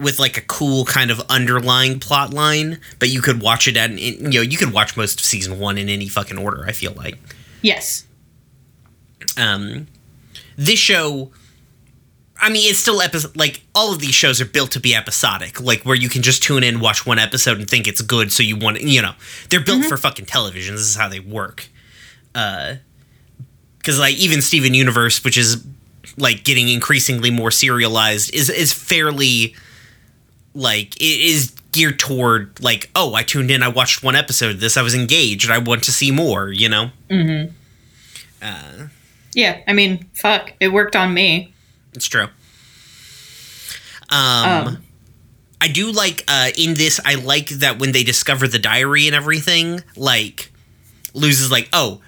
[0.00, 3.90] With like a cool kind of underlying plot line, but you could watch it at
[3.98, 6.64] you know you could watch most of season one in any fucking order.
[6.66, 7.18] I feel like
[7.62, 8.04] Yes.
[9.36, 9.86] um,
[10.56, 11.30] this show.
[12.42, 13.36] I mean, it's still episode.
[13.36, 16.42] Like all of these shows are built to be episodic, like where you can just
[16.42, 18.32] tune in, watch one episode, and think it's good.
[18.32, 19.12] So you want, you know,
[19.50, 20.74] they're built for fucking television.
[20.74, 21.68] This is how they work.
[22.34, 22.76] Uh,
[23.76, 25.62] because like even Steven Universe, which is
[26.16, 29.54] like getting increasingly more serialized, is is fairly
[30.54, 34.60] like it is geared toward like, oh, I tuned in, I watched one episode of
[34.60, 36.50] this, I was engaged, I want to see more.
[36.50, 36.90] You know.
[39.34, 39.60] Yeah.
[39.68, 40.52] I mean, fuck.
[40.60, 41.52] It worked on me.
[41.92, 42.26] It's true.
[44.12, 44.82] Um,
[45.60, 49.14] I do like uh in this I like that when they discover the diary and
[49.14, 50.50] everything, like
[51.14, 52.00] loses like, "Oh,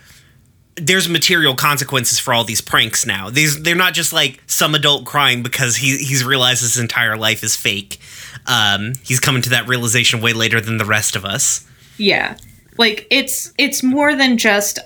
[0.77, 3.29] there's material consequences for all these pranks now.
[3.31, 7.43] These they're not just like some adult crying because he he's realized his entire life
[7.45, 8.01] is fake.
[8.47, 11.67] Um, he's coming to that realization way later than the rest of us.
[11.99, 12.37] Yeah.
[12.79, 14.79] Like it's it's more than just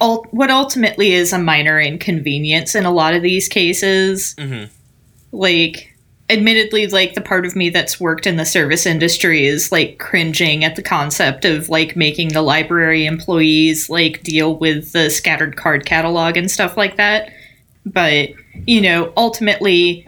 [0.00, 4.34] ul- what ultimately is a minor inconvenience in a lot of these cases.
[4.38, 4.70] Mhm.
[5.32, 5.93] Like
[6.30, 10.64] admittedly like the part of me that's worked in the service industry is like cringing
[10.64, 15.84] at the concept of like making the library employees like deal with the scattered card
[15.84, 17.30] catalog and stuff like that.
[17.84, 18.30] But,
[18.66, 20.06] you know, ultimately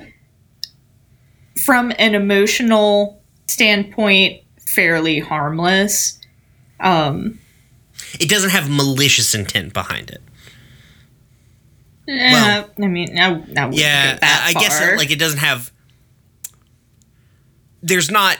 [1.64, 6.18] from an emotional standpoint fairly harmless.
[6.80, 7.38] Um,
[8.18, 10.22] It doesn't have malicious intent behind it.
[12.08, 15.70] eh, Well- I mean, I, I Yeah, I, I guess it, like it doesn't have.
[17.86, 18.38] There's not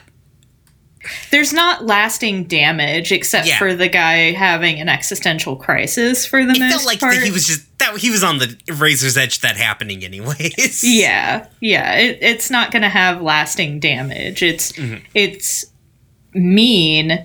[1.31, 3.59] there's not lasting damage except Yeah.
[3.59, 7.15] for the guy having an existential crisis for the it most felt like part.
[7.23, 10.83] he was just that he was on the razor's edge that happening anyways.
[10.85, 11.95] yeah, yeah.
[11.95, 14.43] It, it's not going to have lasting damage.
[14.43, 15.05] It's Mm-hmm.
[15.15, 15.67] it's
[16.35, 17.25] mean,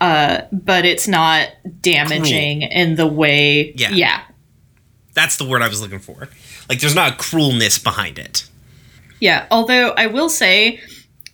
[0.00, 1.48] uh, but it's not
[1.80, 3.72] damaging in the way.
[3.76, 3.90] Yeah.
[3.90, 4.22] yeah,
[5.14, 6.28] That's the word I was looking for.
[6.68, 8.48] Like there's not a cruelness behind it.
[9.20, 10.80] Yeah, although I will say,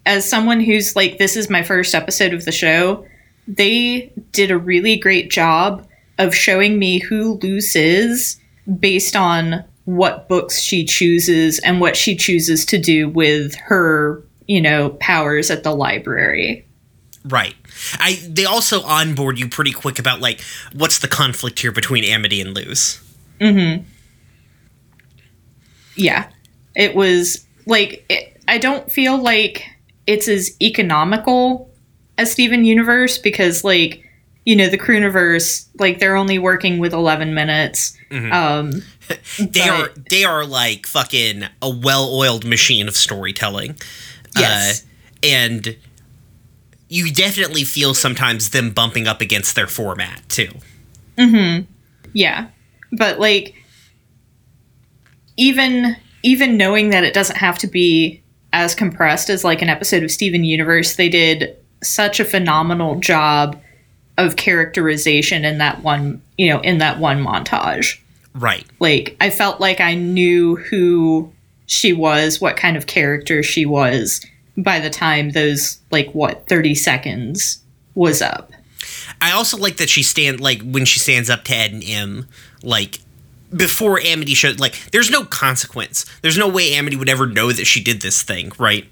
[0.06, 3.06] as someone who's like, this is my first episode of the show,
[3.46, 5.86] they did a really great job
[6.18, 8.38] of showing me who Luz is
[8.78, 14.60] based on what books she chooses and what she chooses to do with her, you
[14.60, 16.66] know, powers at the library.
[17.24, 17.54] Right.
[17.94, 20.40] I they also onboard you pretty quick about like
[20.72, 23.00] what's the conflict here between Amity and Luz.
[23.40, 23.84] Mm-hmm.
[25.96, 26.28] Yeah.
[26.74, 29.64] It was like it, I don't feel like
[30.06, 31.70] it's as economical
[32.18, 34.04] as Steven Universe because like
[34.44, 37.96] you know the Crewniverse like they're only working with 11 minutes.
[38.10, 38.82] Um
[39.38, 43.76] They are they are like fucking a well-oiled machine of storytelling.
[44.38, 44.82] Yes.
[44.82, 44.86] Uh,
[45.24, 45.76] and
[46.88, 50.50] you definitely feel sometimes them bumping up against their format too.
[51.16, 51.66] Mhm.
[52.12, 52.48] Yeah.
[52.92, 53.54] But like
[55.36, 58.21] even even knowing that it doesn't have to be
[58.52, 63.60] as compressed as like an episode of Steven Universe, they did such a phenomenal job
[64.18, 67.98] of characterization in that one, you know, in that one montage.
[68.34, 68.64] Right.
[68.78, 71.32] Like I felt like I knew who
[71.66, 74.24] she was, what kind of character she was
[74.56, 77.62] by the time those like what 30 seconds
[77.94, 78.52] was up.
[79.20, 82.28] I also like that she stand like when she stands up to Ed and Em,
[82.62, 83.00] like
[83.56, 86.06] before Amity showed like there's no consequence.
[86.22, 88.86] There's no way Amity would ever know that she did this thing, right?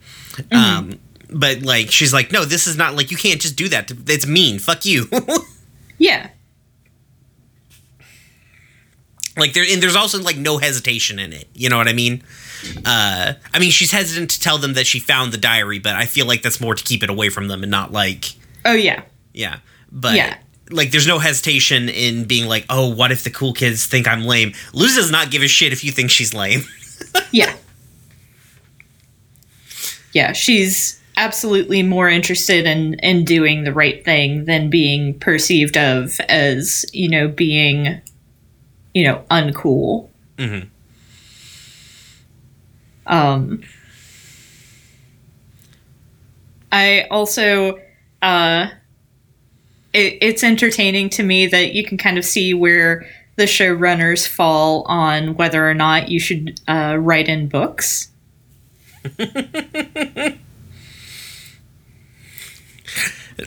[0.53, 0.99] Um
[1.33, 3.90] but like she's like, no, this is not like you can't just do that.
[4.09, 4.59] It's mean.
[4.59, 5.09] Fuck you.
[5.99, 6.31] Yeah.
[9.37, 11.46] like there and there's also like no hesitation in it.
[11.55, 12.23] You know what I mean?
[12.85, 16.07] Uh I mean she's hesitant to tell them that she found the diary, but I
[16.07, 19.03] feel like that's more to keep it away from them and not like Oh yeah.
[19.33, 19.59] Yeah.
[19.92, 20.37] But Yeah.
[20.71, 24.25] Like there's no hesitation in being like, "Oh, what if the cool kids think I'm
[24.25, 26.63] lame?" Luz does not give a shit if you think she's lame.
[27.33, 27.57] Yeah.
[30.13, 36.21] Yeah, she's absolutely more interested in in doing the right thing than being perceived of
[36.29, 38.01] as, you know, being
[38.95, 40.09] you know, uncool.
[40.37, 40.69] Mhm.
[43.07, 43.63] Um
[46.73, 47.79] I also
[48.23, 48.69] uh
[49.92, 54.83] it, it's entertaining to me that you can kind of see where the showrunners fall
[54.88, 58.09] on whether or not you should uh, write in books.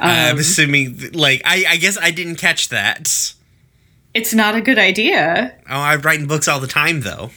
[0.02, 3.34] I'm Um, assuming like I I guess I didn't catch that.
[4.14, 5.54] It's not a good idea.
[5.70, 7.30] Oh, I write in books all the time though.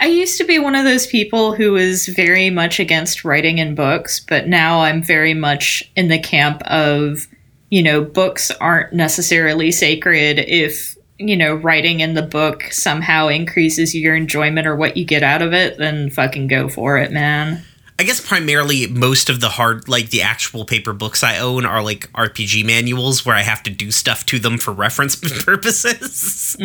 [0.00, 3.74] I used to be one of those people who was very much against writing in
[3.74, 7.26] books, but now I'm very much in the camp of,
[7.70, 13.94] you know, books aren't necessarily sacred if, you know, writing in the book somehow increases
[13.94, 17.62] your enjoyment or what you get out of it, then fucking go for it, man.
[18.00, 21.82] I guess primarily most of the hard like the actual paper books I own are
[21.82, 26.56] like RPG manuals where I have to do stuff to them for reference purposes.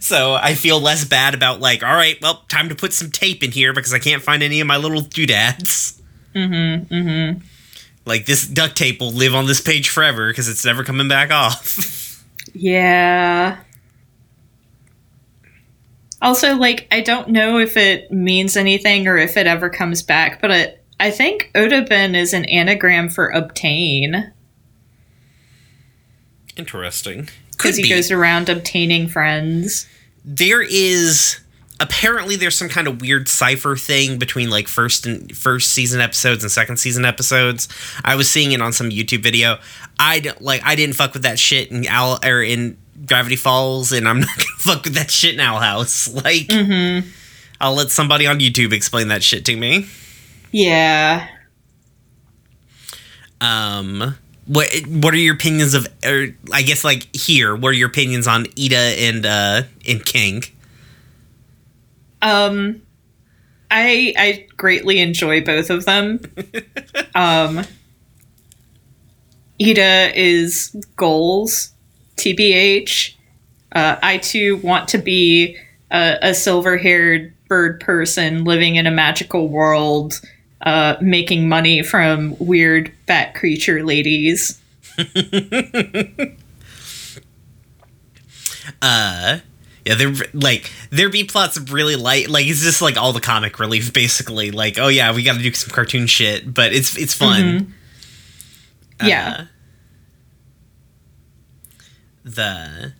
[0.00, 3.44] So I feel less bad about like, all right, well, time to put some tape
[3.44, 6.02] in here because I can't find any of my little doodads.
[6.34, 6.92] Mm-hmm.
[6.92, 7.46] Mm-hmm.
[8.06, 11.30] Like this duct tape will live on this page forever because it's never coming back
[11.30, 12.14] off.
[12.58, 13.58] Yeah.
[16.22, 20.40] Also, like, I don't know if it means anything or if it ever comes back,
[20.40, 24.32] but it, I think Otabin is an anagram for obtain
[26.56, 27.28] Interesting.
[27.52, 27.88] Because he be.
[27.90, 29.86] goes around obtaining friends.
[30.24, 31.38] there is
[31.80, 36.42] apparently there's some kind of weird cipher thing between like first and first season episodes
[36.42, 37.68] and second season episodes.
[38.04, 39.58] I was seeing it on some YouTube video.
[39.98, 43.92] I don't like I didn't fuck with that shit in Owl or in Gravity Falls,
[43.92, 46.08] and I'm not gonna fuck with that shit in Owl House.
[46.26, 46.50] Like,
[47.60, 49.86] I'll let somebody on YouTube explain that shit to me.
[50.50, 51.28] Yeah.
[53.40, 55.86] Um, what what are your opinions of?
[56.04, 60.42] Or I guess like here, what are your opinions on Eda and uh and King?
[62.22, 62.82] Um,
[63.70, 66.20] I I greatly enjoy both of them.
[67.14, 67.64] um,
[69.58, 71.72] Eda is goals,
[72.16, 73.14] tbh.
[73.72, 75.56] Uh, I too want to be
[75.90, 80.20] a, a silver-haired bird person living in a magical world,
[80.62, 84.60] uh, making money from weird bat creature ladies.
[88.82, 89.38] uh
[89.86, 93.20] yeah there like there be plots of really light like it's just like all the
[93.20, 94.50] comic relief basically.
[94.50, 97.72] Like oh yeah we gotta do some cartoon shit but it's it's fun.
[99.02, 99.36] Yeah.
[99.40, 99.44] Uh,
[102.24, 102.92] the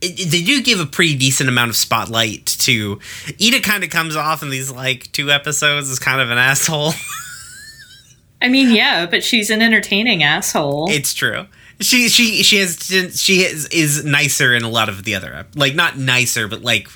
[0.00, 3.00] it, it- they do give a pretty decent amount of spotlight to
[3.38, 6.92] Eda kind of comes off in these like two episodes as kind of an asshole.
[8.42, 10.88] I mean, yeah, but she's an entertaining asshole.
[10.90, 11.46] it's true
[11.80, 15.74] she she she has she is is nicer in a lot of the other like
[15.74, 16.88] not nicer but like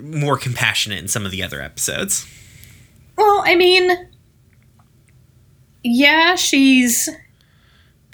[0.00, 2.26] more compassionate in some of the other episodes
[3.16, 4.08] Well, I mean,
[5.82, 7.08] yeah, she's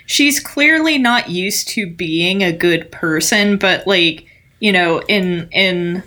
[0.06, 4.26] she's clearly not used to being a good person, but like,
[4.58, 6.02] you know, in in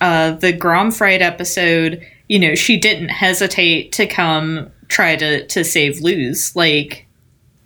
[0.00, 6.00] uh the Gromfright episode, you know, she didn't hesitate to come try to to save
[6.00, 6.54] Luz.
[6.56, 7.06] Like,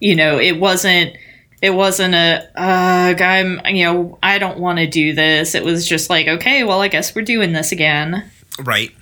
[0.00, 1.16] you know, it wasn't
[1.62, 5.54] it wasn't a uh I'm you know, I don't want to do this.
[5.54, 8.30] It was just like, okay, well, I guess we're doing this again.
[8.62, 8.92] Right.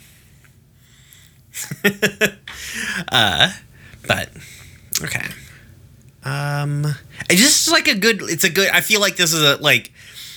[3.11, 3.53] uh,
[4.07, 4.30] but
[5.03, 5.24] okay.
[6.24, 6.86] Um,
[7.28, 8.22] it's just like a good.
[8.22, 8.70] It's a good.
[8.70, 9.93] I feel like this is a like.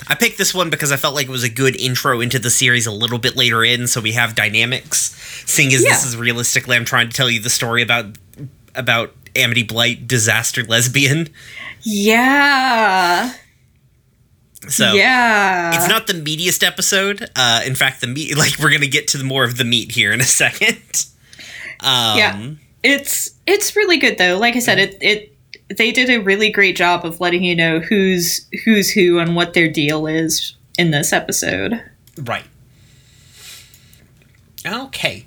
[0.08, 2.50] I picked this one because I felt like it was a good intro into the
[2.50, 5.16] series a little bit later in, so we have dynamics.
[5.46, 5.92] Seeing as Yeah.
[5.92, 8.18] this is realistically, I'm trying to tell you the story about
[8.74, 11.30] about Amity Blight, disaster lesbian.
[11.82, 13.34] Yeah.
[14.68, 15.76] So yeah.
[15.76, 17.30] It's not the meatiest episode.
[17.36, 19.92] Uh, in fact, the meat, like we're gonna get to the more of the meat
[19.92, 21.06] here in a second.
[21.82, 22.50] Um, Yeah.
[22.84, 24.38] It's it's really good though.
[24.38, 25.32] Like I said, it it
[25.76, 29.54] they did a really great job of letting you know who's who's who and what
[29.56, 31.82] their deal is in this episode.
[32.18, 32.46] Right.
[34.66, 35.26] Okay.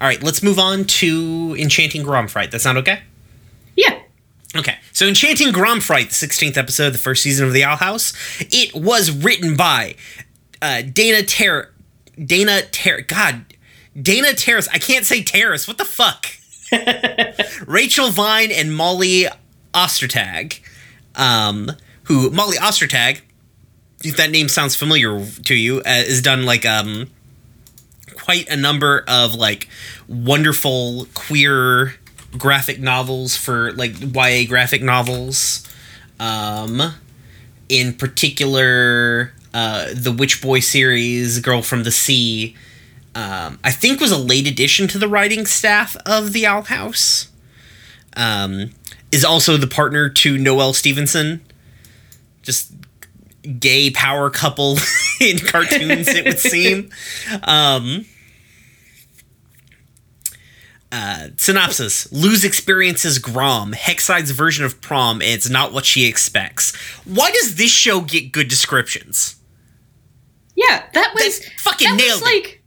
[0.00, 0.22] All right.
[0.22, 2.50] Let's move on to Enchanting Gromfright.
[2.50, 3.00] That sound okay?
[3.76, 4.00] Yeah.
[4.54, 8.12] Okay, so Enchanting Gromfright, the 16th episode of the first season of The Owl House.
[8.38, 9.94] It was written by
[10.60, 11.70] uh, Dana Ter...
[12.22, 13.00] Dana Ter...
[13.00, 13.46] God.
[14.00, 14.68] Dana Terrace.
[14.68, 15.66] I can't say Terrace.
[15.66, 16.26] What the fuck?
[17.66, 19.26] Rachel Vine and Molly
[19.72, 20.60] Ostertag.
[21.14, 21.72] Um,
[22.04, 22.30] who...
[22.30, 23.22] Molly Ostertag,
[24.04, 27.10] if that name sounds familiar to you, uh, has done, like, um...
[28.14, 29.66] Quite a number of, like,
[30.06, 31.94] wonderful queer
[32.36, 35.68] graphic novels for like YA graphic novels.
[36.18, 36.94] Um,
[37.68, 42.54] in particular, uh, the Witch Boy series, Girl from the Sea,
[43.14, 47.28] um, I think was a late addition to the writing staff of the Owl House.
[48.16, 48.70] Um,
[49.10, 51.42] is also the partner to Noelle Stevenson.
[52.42, 52.72] Just
[53.58, 54.78] gay power couple
[55.20, 56.90] in cartoons, it would seem.
[57.44, 58.06] Um,
[60.92, 66.76] uh, synopsis Luz experiences Grom, Hexside's version of prom, and it's not what she expects.
[67.04, 69.36] Why does this show get good descriptions?
[70.54, 72.62] Yeah, that was That fucking that nailed was like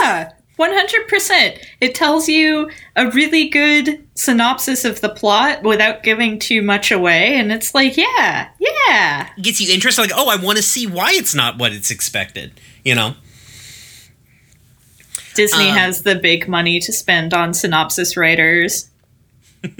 [0.00, 1.58] yeah, one hundred percent.
[1.80, 7.34] It tells you a really good synopsis of the plot without giving too much away,
[7.36, 11.12] and it's like yeah, yeah, Gets you interested, like, oh, I want to see why
[11.14, 13.14] it's not what it's expected, you know?
[15.34, 18.88] Disney Um, has the big money to spend on synopsis writers.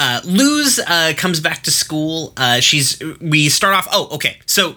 [0.00, 2.32] Uh, Luz uh, comes back to school.
[2.36, 3.88] Uh, she's we start off.
[3.92, 4.38] Oh, okay.
[4.46, 4.76] So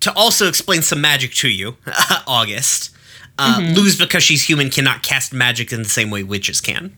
[0.00, 1.76] to also explain some magic to you,
[2.26, 2.90] August.
[3.38, 6.96] Uh, Luz, because she's human, cannot cast magic in the same way witches can.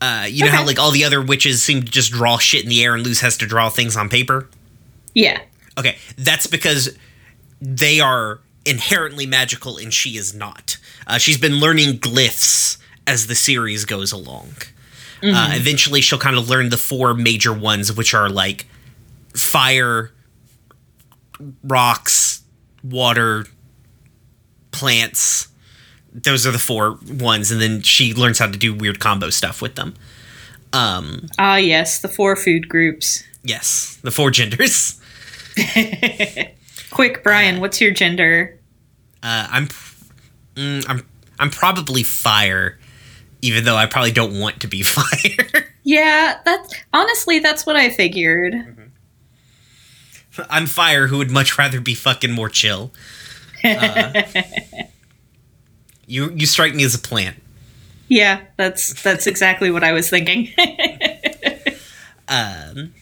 [0.00, 2.68] Uh, you know how like all the other witches seem to just draw shit in
[2.68, 4.48] the air, and Luz has to draw things on paper.
[5.14, 5.40] Yeah,
[5.78, 6.96] Okay, that's because
[7.60, 10.78] they are inherently magical and she is not.
[11.06, 14.48] Uh, she's been learning glyphs as the series goes along.
[15.22, 18.66] Uh, eventually, she'll kind of learn the four major ones, which are like
[19.34, 20.12] fire,
[21.64, 22.42] rocks,
[22.84, 23.46] water,
[24.70, 25.48] plants.
[26.12, 29.60] Those are the four ones, and then she learns how to do weird combo stuff
[29.60, 29.94] with them.
[30.72, 33.24] Um, ah yes, the four food groups.
[33.42, 35.00] yes, the four genders.
[36.90, 38.58] Quick, Brian, what's your gender?
[39.22, 39.68] Uh, I'm,
[40.54, 41.06] mm, I'm,
[41.38, 42.78] I'm probably fire,
[43.42, 45.66] even though I probably don't want to be fire.
[45.82, 48.54] Yeah, that's honestly that's what I figured.
[50.50, 52.92] I'm fire, who would much rather be fucking more chill.
[53.64, 54.22] Uh,
[56.06, 57.42] you, you strike me as a plant.
[58.08, 60.52] Yeah, that's that's exactly what I was thinking.
[62.28, 62.92] Um,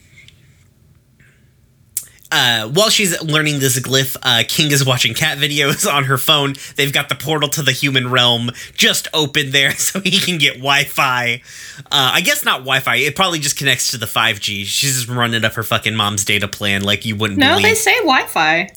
[2.35, 6.55] uh, while she's learning this glyph, uh, King is watching cat videos on her phone.
[6.75, 10.55] They've got the portal to the human realm just open there so he can get
[10.55, 11.41] Wi Fi.
[11.77, 14.65] Uh, I guess not Wi Fi, it probably just connects to the 5G.
[14.65, 17.63] She's just running up her fucking mom's data plan like you wouldn't no, believe.
[17.65, 18.69] they say Wi-Fi.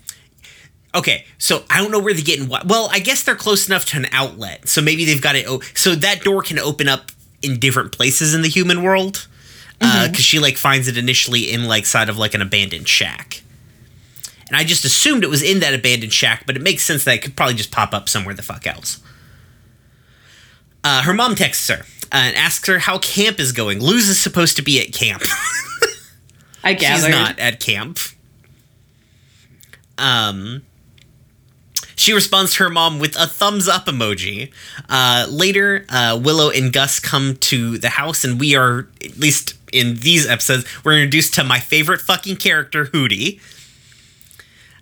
[0.94, 2.46] Okay, so I don't know where they're getting.
[2.46, 5.46] Wi- Well, I guess they're close enough to an outlet, so maybe they've got it.
[5.46, 9.26] O- so that door can open up in different places in the human world,
[9.78, 13.42] because she like finds it initially in like side of like an abandoned shack.
[14.49, 17.14] And I just assumed it was in that abandoned shack, but it makes sense that
[17.14, 19.01] it could probably just pop up somewhere the fuck else.
[20.82, 21.80] Uh, her mom texts her
[22.12, 23.80] uh, and asks her how camp is going.
[23.80, 25.22] Luz is supposed to be at camp.
[26.64, 27.11] I She's gathered.
[27.11, 27.99] not at camp.
[29.99, 30.62] Um,
[31.96, 34.53] she responds to her mom with a thumbs up emoji.
[34.88, 39.55] Uh, later, uh, Willow and Gus come to the house, and we are, at least
[39.72, 43.40] in these episodes, we're introduced to my favorite fucking character, Hootie.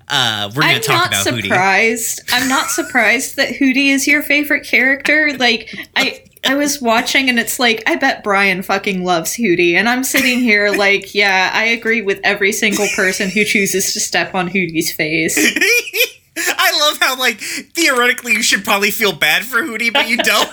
[0.08, 1.42] Uh, we're gonna I'm talk not about Hootie.
[1.42, 2.20] surprised.
[2.32, 5.36] I'm not surprised that Hootie is your favorite character.
[5.36, 9.88] Like I I was watching and it's like I bet Brian fucking loves Hootie and
[9.88, 14.34] I'm sitting here like, yeah, I agree with every single person who chooses to step
[14.34, 15.36] on Hootie's face.
[16.38, 20.48] I love how like theoretically you should probably feel bad for Hootie, but you don't.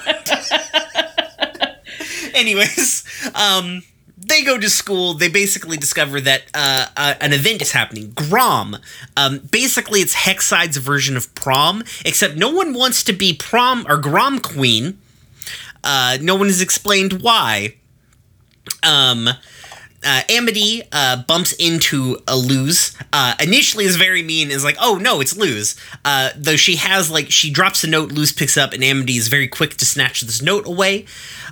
[2.35, 3.03] Anyways,
[3.35, 3.83] um,
[4.25, 5.13] they go to school.
[5.13, 8.11] They basically discover that uh, uh, an event is happening.
[8.15, 8.77] Grom.
[9.17, 13.97] Um, basically, it's Hexside's version of prom, except no one wants to be prom or
[13.97, 14.99] Grom queen.
[15.83, 17.75] Uh, no one has explained why.
[18.81, 19.27] Um,
[20.05, 22.95] uh, Amity uh, bumps into a Luz.
[23.11, 24.51] Uh, initially, is very mean.
[24.51, 25.75] Is like, oh no, it's Luz.
[26.35, 28.11] Though she has like she drops a note.
[28.11, 31.05] Luz picks up, and Amity is very quick to snatch this note away.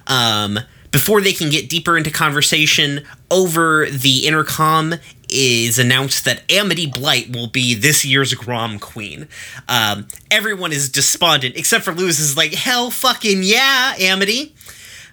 [0.07, 0.59] Um,
[0.92, 4.96] before they can get deeper into conversation, over the intercom
[5.30, 9.28] is announced that Amity Blight will be this year's Grom Queen.
[9.70, 12.20] Um, everyone is despondent except for Luz.
[12.20, 14.54] Is like, hell, fucking yeah, Amity.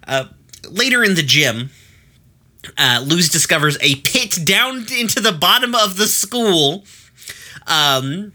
[0.06, 0.24] Uh,
[0.68, 1.70] later in the gym,
[2.76, 6.84] uh, Luz discovers a pit down into the bottom of the school
[7.68, 8.32] um,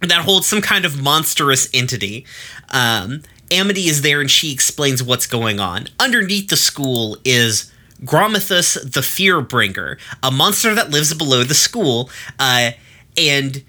[0.00, 2.24] that holds some kind of monstrous entity.
[2.70, 5.86] Um, Amity is there and she explains what's going on.
[5.98, 7.72] Underneath the school is
[8.04, 12.72] Grometheus the Fearbringer, a monster that lives below the school uh,
[13.16, 13.62] and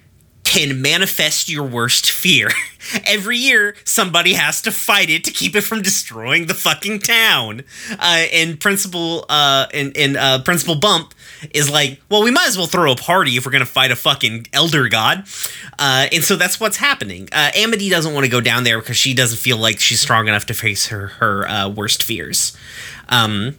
[0.56, 2.50] can manifest your worst fear.
[3.06, 7.64] Every year, somebody has to fight it to keep it from destroying the fucking town.
[7.92, 11.14] Uh, and Principal uh, and, and uh, Principal Bump
[11.54, 13.98] is like, well, we might as well throw a party if we're gonna fight a
[13.98, 15.26] fucking elder god.
[15.78, 17.28] Uh, and so that's what's happening.
[17.34, 20.30] Uh, Amity doesn't want to go down there because she doesn't feel like she's strong
[20.30, 22.56] enough to face her her uh, worst fears.
[23.10, 23.58] Um,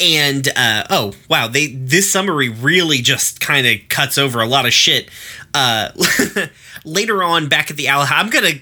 [0.00, 4.66] and uh, oh wow they this summary really just kind of cuts over a lot
[4.66, 5.08] of shit.
[5.52, 5.90] Uh,
[6.84, 8.52] later on back at the owl i'm gonna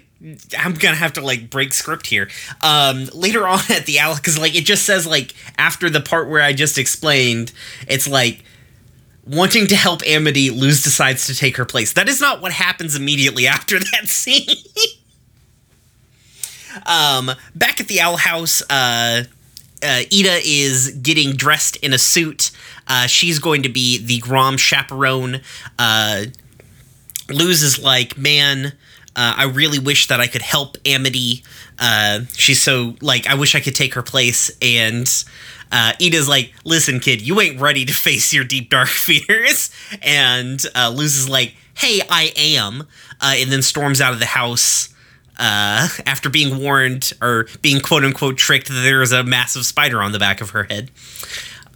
[0.58, 2.28] i'm gonna have to like break script here.
[2.62, 6.28] Um, later on at the owl because like it just says like after the part
[6.28, 7.52] where i just explained
[7.86, 8.42] it's like
[9.28, 11.92] wanting to help amity luz decides to take her place.
[11.92, 14.56] That is not what happens immediately after that scene.
[16.86, 19.24] Um, back at the owl house uh,
[19.82, 22.50] uh, Eda is getting dressed in a suit.
[22.86, 25.40] Uh, she's going to be the Grom chaperone.
[25.78, 26.26] Uh,
[27.30, 28.72] Luz is like, man,
[29.14, 31.42] uh, I really wish that I could help Amity.
[31.78, 34.50] Uh, she's so like, I wish I could take her place.
[34.62, 35.06] And
[35.70, 39.70] uh, Eda's like, listen, kid, you ain't ready to face your deep dark fears.
[40.02, 42.82] And uh, Luz is like, hey, I am.
[43.20, 44.94] Uh, and then storms out of the house
[45.38, 50.02] uh, after being warned or being quote unquote tricked that there is a massive spider
[50.02, 50.90] on the back of her head.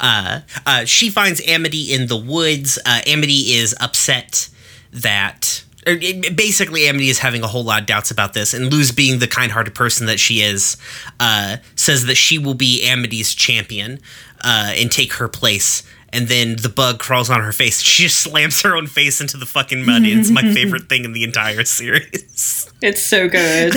[0.01, 2.79] Uh, uh, she finds Amity in the woods.
[2.85, 4.49] Uh, Amity is upset
[4.93, 5.63] that.
[5.87, 9.21] it- basically, Amity is having a whole lot of doubts about this, and Luz, being
[9.21, 10.77] the kind-hearted person that she is,
[11.21, 14.01] uh, says that she will be Amity's champion
[14.43, 15.83] uh, and take her place.
[16.13, 17.81] And then the bug crawls on her face.
[17.81, 20.03] She just slams her own face into the fucking mud.
[20.05, 22.71] It's my favorite thing in the entire series.
[22.83, 23.75] It's so good.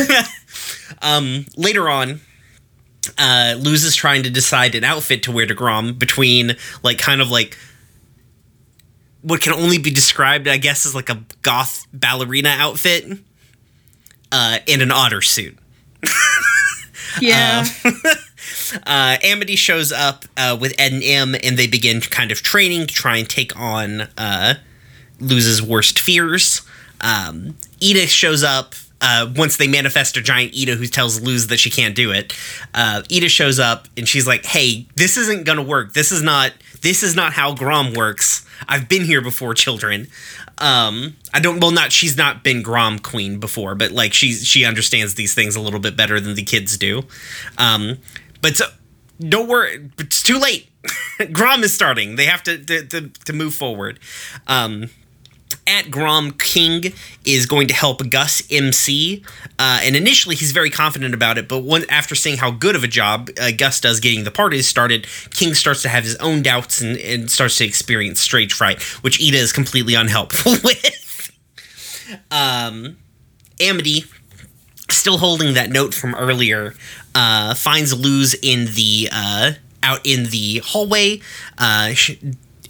[1.02, 2.20] um, later on,
[3.18, 7.22] uh, Luz is trying to decide an outfit to wear to Grom between like kind
[7.22, 7.58] of like
[9.22, 13.06] what can only be described, I guess, as like a goth ballerina outfit
[14.32, 15.58] uh, and an otter suit.
[17.22, 17.66] Yeah.
[17.84, 17.92] Uh,
[18.86, 22.94] Amity shows up uh, with Ed and Em, and they begin kind of training to
[22.94, 24.56] try and take on uh,
[25.20, 26.62] Luz's worst fears.
[27.02, 31.60] Um, Eda shows up uh, once they manifest a giant Eda who tells Luz that
[31.60, 32.34] she can't do it.
[32.74, 35.94] Uh, Eda shows up and she's like, "Hey, this isn't gonna work.
[35.94, 36.54] This is not.
[36.82, 38.46] This is not how Grom works.
[38.68, 40.08] I've been here before, children.
[40.58, 41.60] Um, I don't.
[41.60, 45.56] Well, not she's not been Grom Queen before, but like she's she understands these things
[45.56, 47.04] a little bit better than the kids do.
[47.58, 47.98] Um,
[48.46, 48.68] but so,
[49.20, 49.90] don't worry.
[49.98, 50.70] It's too late.
[51.32, 52.16] Grom is starting.
[52.16, 54.00] They have to to, to, to move forward.
[54.46, 54.92] Um,
[55.66, 56.94] at Grom King
[57.26, 59.24] is going to help Gus MC,
[59.58, 61.48] uh, and initially he's very confident about it.
[61.48, 64.68] But one, after seeing how good of a job uh, Gus does getting the parties
[64.68, 68.80] started, King starts to have his own doubts and, and starts to experience stage fright,
[69.02, 71.32] which Eda is completely unhelpful with.
[72.30, 72.98] um,
[73.60, 74.04] Amity,
[74.90, 76.74] still holding that note from earlier,
[77.14, 79.52] uh, finds Luz in the uh,
[79.84, 81.22] out in the hallway.
[81.58, 82.18] Uh, sh-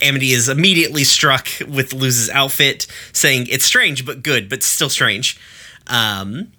[0.02, 5.40] Amity is immediately struck with Luz's outfit, saying it's strange but good, but still strange.
[5.88, 6.52] Um,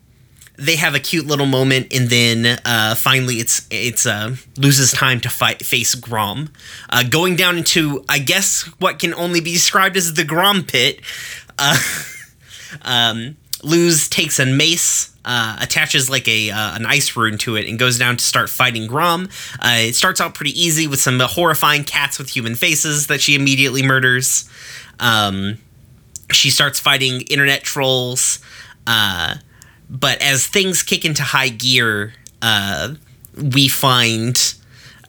[0.58, 5.20] they have a cute little moment, and then uh, finally it's it's uh, Luz's time
[5.20, 6.50] to fight face Grom,
[6.88, 11.00] uh, going down into I guess what can only be described as the Grom pit.
[11.58, 11.76] Uh,
[12.82, 13.36] um,
[13.66, 17.78] Luz takes a mace, uh, attaches like a uh, an ice rune to it, and
[17.78, 19.28] goes down to start fighting Grom.
[19.58, 23.34] Uh, it starts out pretty easy with some horrifying cats with human faces that she
[23.34, 24.48] immediately murders.
[25.00, 25.58] Um,
[26.30, 28.38] she starts fighting internet trolls.
[28.86, 29.34] Uh,
[29.90, 32.94] but as things kick into high gear, uh,
[33.36, 34.54] we find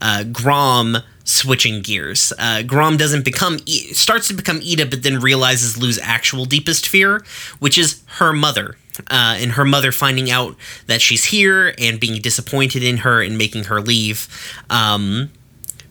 [0.01, 0.97] uh, Grom
[1.27, 2.31] switching gears.
[2.39, 7.23] Uh, Grom doesn't become starts to become Eda, but then realizes Luz's actual deepest fear,
[7.59, 8.77] which is her mother.
[9.11, 10.55] Uh, and her mother finding out
[10.87, 14.27] that she's here and being disappointed in her and making her leave.
[14.71, 15.29] Um,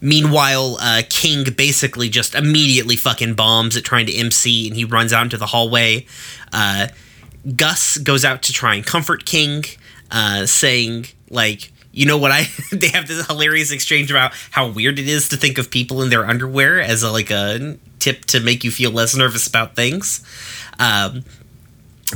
[0.01, 5.13] meanwhile, uh, King basically just immediately fucking bombs at trying to MC, and he runs
[5.13, 6.05] out into the hallway.
[6.53, 6.89] Uh,
[7.55, 9.63] Gus goes out to try and comfort King,
[10.11, 14.99] uh, saying like you know what I they have this hilarious exchange about how weird
[14.99, 18.39] it is to think of people in their underwear as a, like a tip to
[18.39, 20.23] make you feel less nervous about things.
[20.79, 21.25] Um,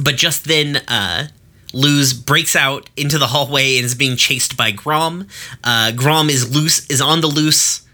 [0.01, 1.29] but just then, uh,
[1.73, 5.27] Luz breaks out into the hallway and is being chased by Grom.
[5.65, 7.87] Uh, Grom is loose, is on the loose,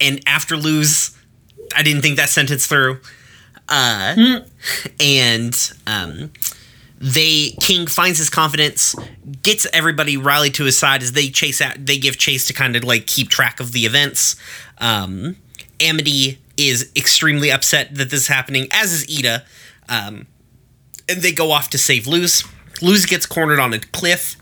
[0.00, 1.16] and after Luz,
[1.74, 3.00] I didn't think that sentence through.
[3.68, 4.48] Uh, mm.
[5.00, 6.30] And um,
[7.00, 8.94] they King finds his confidence,
[9.42, 11.86] gets everybody rallied to his side as they chase out.
[11.86, 14.36] They give chase to kind of like keep track of the events.
[14.78, 15.36] Um,
[15.80, 19.44] Amity is extremely upset that this is happening, as is Eda.
[19.88, 20.26] Um,
[21.08, 22.44] and they go off to save Luz.
[22.82, 24.36] Luz gets cornered on a cliff.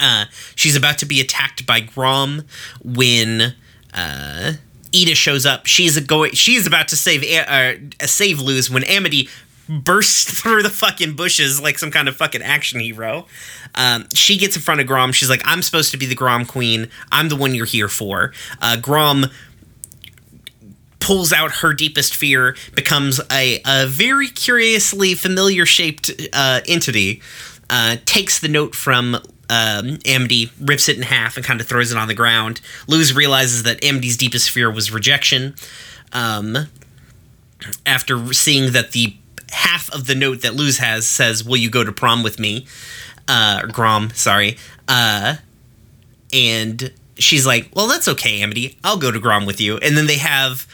[0.00, 2.44] Uh, she's about to be attacked by Grom
[2.82, 3.54] when
[3.92, 4.54] uh,
[4.92, 5.66] Eda shows up.
[5.66, 6.32] She's a going.
[6.32, 7.74] She's about to save uh,
[8.06, 9.28] save Luz when Amity
[9.68, 13.26] bursts through the fucking bushes like some kind of fucking action hero.
[13.74, 15.12] Um, she gets in front of Grom.
[15.12, 16.88] She's like, I'm supposed to be the Grom queen.
[17.12, 18.32] I'm the one you're here for.
[18.60, 19.26] Uh, Grom
[21.00, 27.22] pulls out her deepest fear, becomes a, a very curiously familiar shaped uh, entity,
[27.70, 29.14] uh, takes the note from
[29.50, 32.60] um, Amity, rips it in half, and kind of throws it on the ground.
[32.86, 35.54] Luz realizes that Amity's deepest fear was rejection.
[36.12, 36.68] Um,
[37.86, 39.16] after seeing that the
[39.50, 42.66] half of the note that Luz has says, "Will you go to prom with me?"
[43.26, 44.56] Uh, or Grom, sorry.
[44.86, 45.36] Uh,
[46.32, 48.78] and she's like, "Well, that's okay, Amity.
[48.82, 50.66] I'll go to Grom with you." And then they have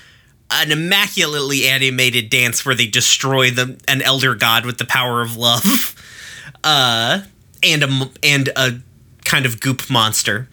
[0.50, 5.36] an immaculately animated dance where they destroy the an elder god with the power of
[5.36, 5.94] love,
[6.64, 7.20] uh,
[7.62, 8.80] and a and a
[9.24, 10.48] kind of goop monster.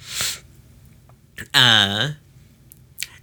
[1.53, 2.11] Uh,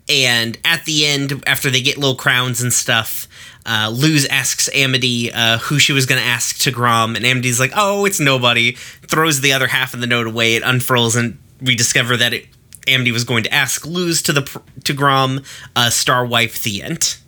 [0.09, 3.28] and at the end, after they get little crowns and stuff,
[3.69, 7.61] uh, Luz asks Amity uh, who she was going to ask to Grom, and Amity's
[7.61, 8.73] like, "Oh, it's nobody."
[9.07, 10.55] Throws the other half of the note away.
[10.55, 12.47] It unfurls, and we discover that it,
[12.87, 15.43] Amity was going to ask Luz to the to Grom,
[15.77, 17.21] uh, star wife Theant.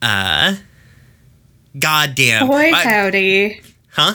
[0.00, 0.54] Uh,
[1.78, 2.46] goddamn.
[2.46, 3.60] Boy, howdy.
[3.90, 4.14] Huh?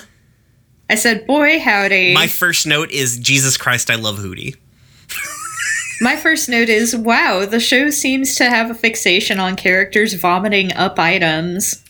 [0.89, 2.13] I said, boy, howdy.
[2.13, 4.55] My first note is Jesus Christ, I love Hootie.
[6.04, 10.74] My first note is wow, the show seems to have a fixation on characters vomiting
[10.74, 11.82] up items.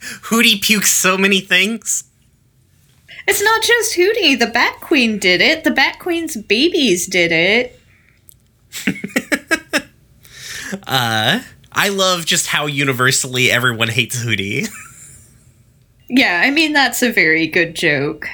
[0.00, 2.02] Hootie pukes so many things.
[3.28, 4.36] It's not just Hootie.
[4.36, 5.62] The Bat Queen did it.
[5.62, 7.80] The Bat Queen's babies did it.
[10.88, 11.40] uh,
[11.70, 14.68] I love just how universally everyone hates Hootie.
[16.08, 18.26] yeah, I mean, that's a very good joke.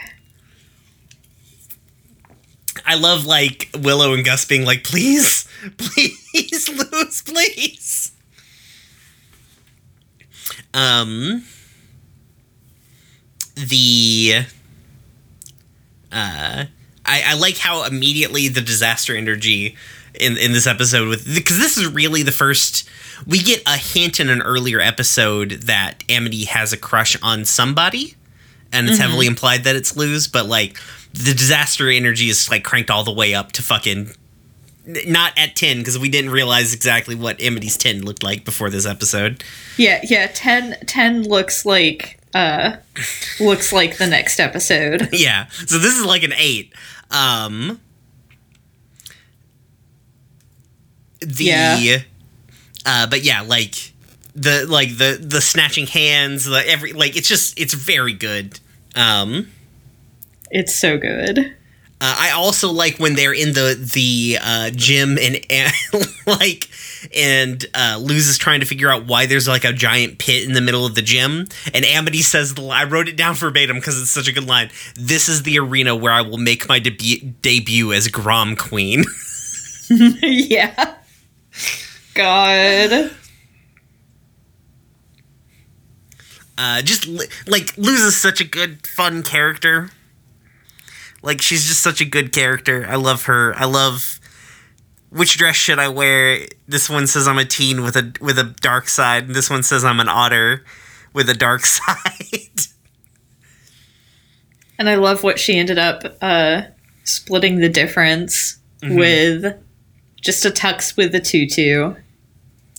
[2.86, 8.12] I love like Willow and Gus being like, please, please, Luz, please.
[10.72, 11.44] Um,
[13.56, 14.44] the
[16.12, 16.64] uh,
[17.04, 19.76] I, I like how immediately the disaster energy
[20.14, 22.88] in in this episode with because this is really the first
[23.26, 28.14] we get a hint in an earlier episode that Amity has a crush on somebody,
[28.72, 29.08] and it's mm-hmm.
[29.08, 30.78] heavily implied that it's Luz, but like
[31.16, 34.10] the disaster energy is like cranked all the way up to fucking
[35.06, 38.86] not at 10 because we didn't realize exactly what Amity's 10 looked like before this
[38.86, 39.42] episode.
[39.76, 42.76] Yeah, yeah, 10 10 looks like uh
[43.40, 45.08] looks like the next episode.
[45.12, 45.46] yeah.
[45.48, 46.72] So this is like an 8.
[47.10, 47.80] Um
[51.20, 51.98] the yeah.
[52.84, 53.92] uh but yeah, like
[54.34, 58.60] the like the the snatching hands, the every like it's just it's very good.
[58.94, 59.48] Um
[60.50, 61.38] it's so good.
[61.98, 65.72] Uh, I also like when they're in the the uh, gym and, and
[66.26, 66.68] like
[67.14, 70.52] and uh, Luz is trying to figure out why there's like a giant pit in
[70.52, 71.46] the middle of the gym.
[71.72, 74.70] And Amity says, I wrote it down verbatim because it's such a good line.
[74.94, 79.04] This is the arena where I will make my debu- debut as Grom Queen.
[79.88, 80.96] yeah.
[82.14, 83.10] God.
[86.58, 89.90] Uh, just li- like Luz is such a good, fun character.
[91.26, 92.86] Like she's just such a good character.
[92.88, 93.52] I love her.
[93.56, 94.20] I love
[95.10, 96.46] which dress should I wear?
[96.68, 99.26] This one says I'm a teen with a with a dark side.
[99.26, 100.64] This one says I'm an otter
[101.12, 102.68] with a dark side.
[104.78, 106.62] And I love what she ended up uh,
[107.02, 109.52] splitting the difference with
[110.20, 111.96] just a tux with a tutu.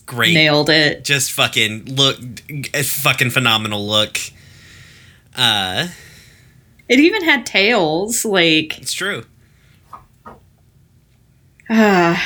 [0.05, 0.33] Great.
[0.33, 1.03] Nailed it.
[1.03, 2.17] Just fucking look
[2.73, 4.17] a fucking phenomenal look.
[5.35, 5.89] Uh
[6.89, 8.23] It even had tails.
[8.25, 9.23] Like, it's true.
[11.69, 12.21] ah,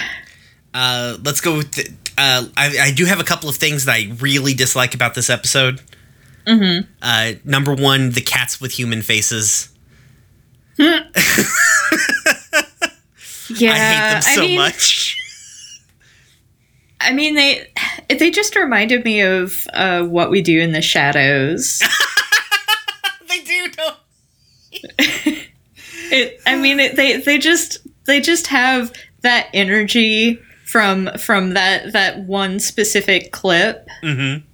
[0.73, 1.87] Uh let's go with the,
[2.17, 5.29] uh I, I do have a couple of things that I really dislike about this
[5.29, 5.81] episode.
[6.47, 6.87] mhm.
[7.01, 9.69] Uh number one, the cats with human faces.
[10.77, 11.03] yeah.
[13.73, 15.17] I hate them so mean, much.
[16.99, 17.67] I mean, they
[18.09, 21.81] they just reminded me of uh, what we do in the shadows.
[24.97, 25.37] they do don't
[26.13, 31.93] it, I mean, it, they they just they just have that energy from from that
[31.93, 33.87] that one specific clip.
[34.03, 34.45] Mm-hmm.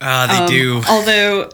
[0.00, 0.82] Uh, they Um, do.
[0.88, 1.50] Although,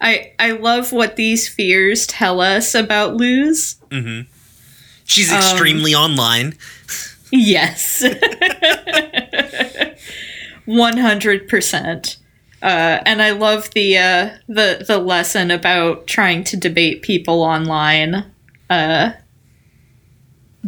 [0.00, 3.76] I I love what these fears tell us about Luz.
[3.90, 4.28] Mm-hmm.
[5.04, 6.56] She's um, extremely online.
[7.30, 8.02] Yes,
[10.64, 12.16] one hundred percent.
[12.64, 18.24] Uh, and I love the uh, the the lesson about trying to debate people online.
[18.70, 19.12] Uh,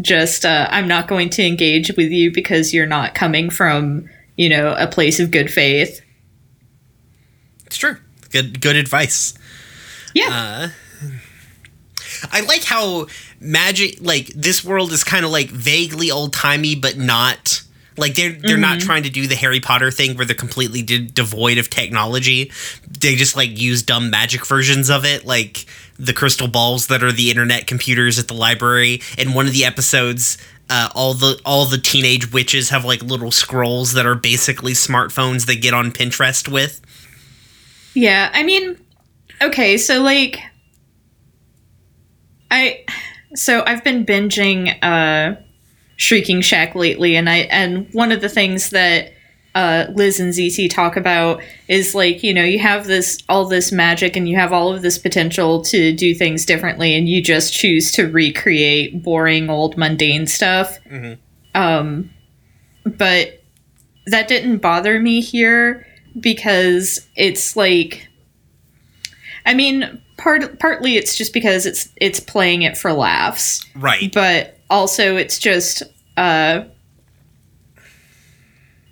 [0.03, 4.51] just uh, I'm not going to engage with you because you're not coming from you
[4.51, 6.03] know a place of good faith.
[7.64, 7.97] It's true.
[8.30, 9.32] Good good advice.
[10.14, 10.68] Yeah, Uh,
[12.30, 13.07] I like how
[13.40, 17.62] magic like this world is kind of like vaguely old timey, but not
[17.97, 21.07] like they're they're not trying to do the Harry Potter thing where they're completely de-
[21.07, 22.51] devoid of technology.
[23.01, 25.66] They just like use dumb magic versions of it, like
[25.99, 29.01] the crystal balls that are the internet computers at the library.
[29.16, 30.38] In one of the episodes,
[30.68, 35.47] uh, all the all the teenage witches have like little scrolls that are basically smartphones
[35.47, 36.80] they get on Pinterest with.
[37.94, 38.76] Yeah, I mean,
[39.40, 40.38] okay, so like,
[42.51, 42.84] I,
[43.34, 45.40] so I've been binging uh,
[45.97, 49.12] Shrieking Shack lately, and I and one of the things that
[49.55, 53.72] uh, Liz and ZT talk about is like you know you have this all this
[53.72, 57.55] magic and you have all of this potential to do things differently, and you just
[57.55, 60.78] choose to recreate boring old mundane stuff.
[61.55, 62.11] Um,
[62.84, 63.42] but
[64.07, 65.86] that didn't bother me here
[66.20, 68.09] because it's like
[69.47, 74.12] I mean part partly it's just because it's it's playing it for laughs Right.
[74.12, 75.82] but also it's just
[76.16, 76.64] uh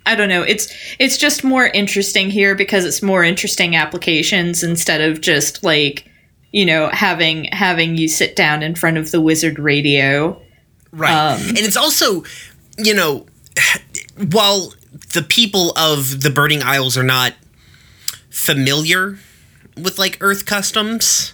[0.05, 0.43] I don't know.
[0.43, 6.07] It's it's just more interesting here because it's more interesting applications instead of just like
[6.51, 10.39] you know having having you sit down in front of the wizard radio.
[10.91, 11.11] Right.
[11.11, 12.23] Um, and it's also,
[12.77, 13.25] you know,
[14.29, 14.73] while
[15.13, 17.33] the people of the Burning Isles are not
[18.29, 19.17] familiar
[19.75, 21.33] with like Earth customs,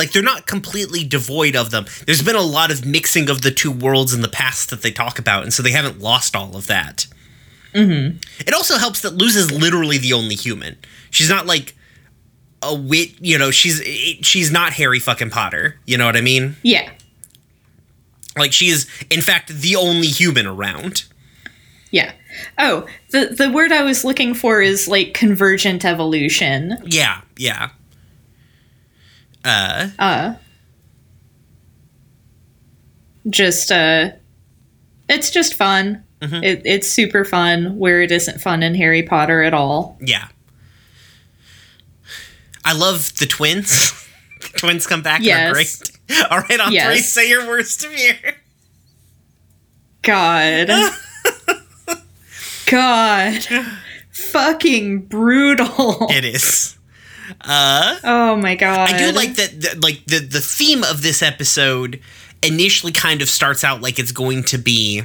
[0.00, 1.84] like they're not completely devoid of them.
[2.06, 4.90] There's been a lot of mixing of the two worlds in the past that they
[4.90, 7.06] talk about, and so they haven't lost all of that.
[7.74, 8.16] Mm-hmm.
[8.40, 10.78] It also helps that Luz is literally the only human.
[11.10, 11.76] She's not like
[12.62, 13.50] a wit, you know.
[13.50, 13.82] She's
[14.22, 15.78] she's not Harry fucking Potter.
[15.84, 16.56] You know what I mean?
[16.62, 16.90] Yeah.
[18.38, 21.04] Like she is, in fact, the only human around.
[21.90, 22.12] Yeah.
[22.58, 26.78] Oh, the the word I was looking for is like convergent evolution.
[26.86, 27.70] Yeah, yeah.
[29.44, 30.34] Uh, Uh
[33.28, 34.10] just uh
[35.08, 36.04] it's just fun.
[36.22, 39.96] It, it's super fun where it isn't fun in Harry Potter at all.
[40.02, 40.28] yeah.
[42.64, 43.92] I love the twins.
[44.42, 45.52] the twins come back Yes.
[45.52, 45.90] great.
[46.30, 46.86] All right, on Yes.
[46.92, 48.16] three, say your worst of year.
[50.02, 50.68] God.
[52.66, 53.46] God.
[54.12, 56.06] Fucking brutal.
[56.10, 56.76] It is.
[57.40, 58.90] Uh, Oh my god.
[58.90, 59.60] I do like that.
[59.60, 62.00] The, like the the theme of this episode
[62.42, 65.02] initially kind of starts out like it's going to be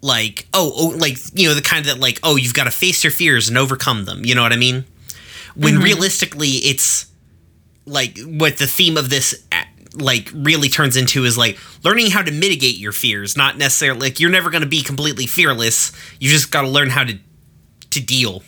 [0.00, 2.70] like oh, oh like you know the kind of that like oh you've got to
[2.70, 4.24] face your fears and overcome them.
[4.24, 4.84] You know what I mean?
[5.56, 7.06] When realistically it's
[7.84, 9.44] like what the theme of this
[9.94, 14.20] like really turns into is like learning how to mitigate your fears, not necessarily like
[14.20, 15.92] you're never going to be completely fearless.
[16.20, 17.18] You just got to learn how to
[17.90, 18.42] to deal.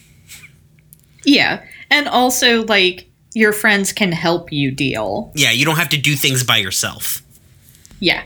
[1.25, 1.65] Yeah.
[1.91, 5.33] And also like your friends can help you deal.
[5.35, 7.23] Yeah, you don't have to do things by yourself.
[7.99, 8.23] Yeah.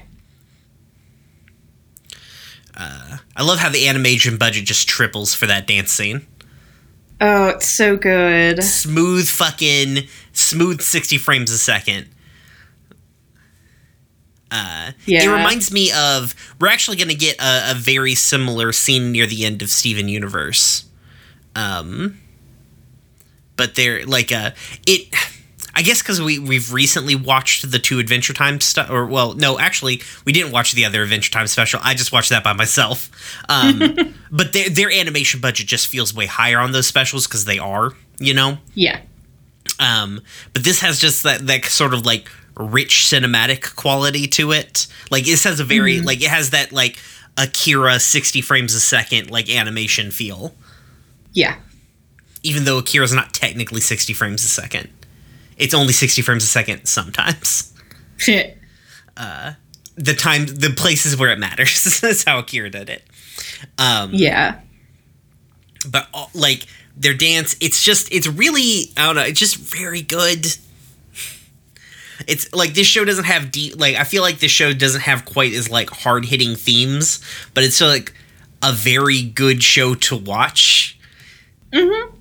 [3.37, 6.27] I love how the animation budget just triples for that dance scene.
[7.21, 8.63] Oh, it's so good.
[8.63, 12.09] Smooth fucking smooth 60 frames a second.
[14.51, 15.25] Uh, Yeah.
[15.25, 19.27] It reminds me of we're actually going to get a, a very similar scene near
[19.27, 20.85] the end of Steven Universe.
[21.57, 22.21] Um,
[23.57, 24.51] but they're like uh
[24.87, 25.15] it.
[25.77, 29.59] I guess because we we've recently watched the two Adventure Time stuff, or well, no,
[29.59, 31.81] actually we didn't watch the other Adventure Time special.
[31.83, 33.11] I just watched that by myself.
[33.49, 37.59] Um, but their their animation budget just feels way higher on those specials because they
[37.59, 37.91] are,
[38.21, 38.59] you know.
[38.75, 39.01] Yeah.
[39.81, 40.21] Um,
[40.53, 44.87] but this has just that that sort of like rich cinematic quality to it.
[45.11, 47.01] Like this has a very like it has that like
[47.37, 50.55] Akira sixty frames a second like animation feel,
[51.33, 51.57] Yeah.
[52.45, 54.89] Even though Akira's not technically sixty frames a second.
[55.57, 57.73] It's only sixty frames a second sometimes.
[58.17, 58.57] Shit.
[59.97, 61.83] The time, the places where it matters.
[62.01, 63.03] That's how Akira did it.
[63.79, 64.61] Um, Yeah.
[65.89, 66.67] but uh, like
[66.97, 70.47] their dance it's just it's really i don't know it's just very good
[72.29, 75.25] it's like this show doesn't have deep like i feel like this show doesn't have
[75.25, 77.21] quite as like hard hitting themes
[77.53, 78.15] but it's still like
[78.63, 80.99] a very good show to watch
[81.73, 82.14] mm-hmm.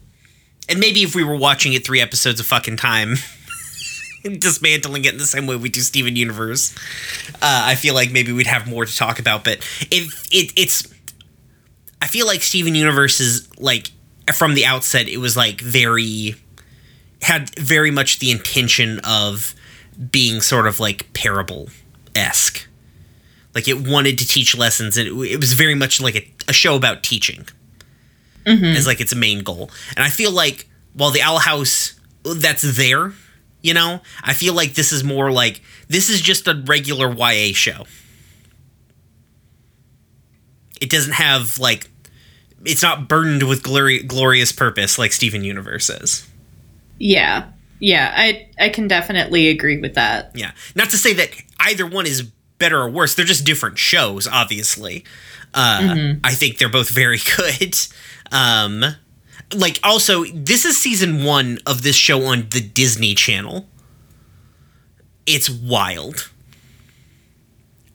[0.70, 3.16] And maybe if we were watching it three episodes of fucking time
[4.24, 6.74] and dismantling it in the same way we do steven universe
[7.36, 9.58] uh, i feel like maybe we'd have more to talk about but
[9.92, 10.94] if it, it's
[12.04, 13.90] I feel like Steven Universe is like
[14.34, 16.36] from the outset it was like very
[17.22, 19.56] had very much the intention of
[20.12, 21.70] being sort of like parable
[22.14, 22.68] esque.
[23.56, 26.54] Like it wanted to teach lessons and it, it was very much like a, a
[26.54, 27.48] show about teaching
[28.46, 29.70] as like its main goal.
[29.96, 33.14] And I feel like while the Owl House that's there,
[33.62, 37.54] you know, I feel like this is more like this is just a regular YA
[37.54, 37.86] show.
[40.82, 41.90] It doesn't have like
[42.66, 46.28] it's not burdened with glori- glorious purpose like Steven Universe is.
[47.00, 47.50] Yeah.
[47.80, 48.14] Yeah.
[48.16, 50.32] I I can definitely agree with that.
[50.36, 50.52] Yeah.
[50.76, 51.30] Not to say that
[51.60, 52.24] either one is
[52.58, 53.16] better or worse.
[53.16, 55.04] They're just different shows, obviously.
[55.56, 57.76] Uh, I think they're both very good.
[58.34, 58.84] Um,
[59.54, 63.68] like, also, this is season one of this show on the Disney Channel.
[65.26, 66.30] It's wild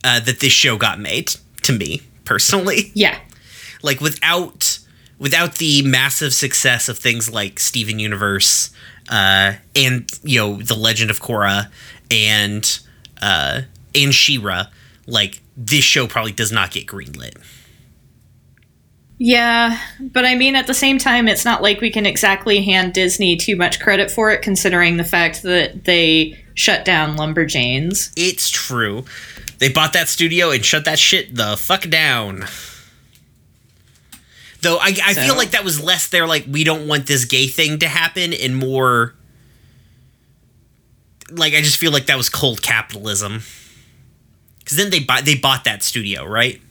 [0.03, 2.91] uh, that this show got made, to me, personally.
[2.95, 3.19] Yeah.
[3.83, 4.79] like without
[5.19, 8.71] without the massive success of things like Steven Universe
[9.09, 11.69] uh, and you know the Legend of Korra
[12.09, 12.79] and
[13.21, 13.61] uh,
[13.93, 14.67] and She-Ra,
[15.05, 17.35] like this show probably does not get greenlit.
[19.21, 22.93] Yeah, but I mean, at the same time, it's not like we can exactly hand
[22.93, 28.13] Disney too much credit for it, considering the fact that they shut down Lumberjanes.
[28.15, 29.03] It's true.
[29.57, 32.45] They bought that studio and shut that shit the fuck down.
[34.61, 37.47] Though I, I feel like that was less they're like, we don't want this gay
[37.47, 39.15] thing to happen, and more
[41.29, 43.41] like I just feel like that was cold capitalism.
[44.59, 46.61] Because then they bought they bought that studio, right?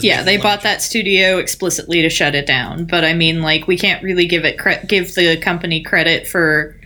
[0.00, 2.84] Yeah, they bought that studio explicitly to shut it down.
[2.86, 6.76] But I mean, like, we can't really give it cre- give the company credit for,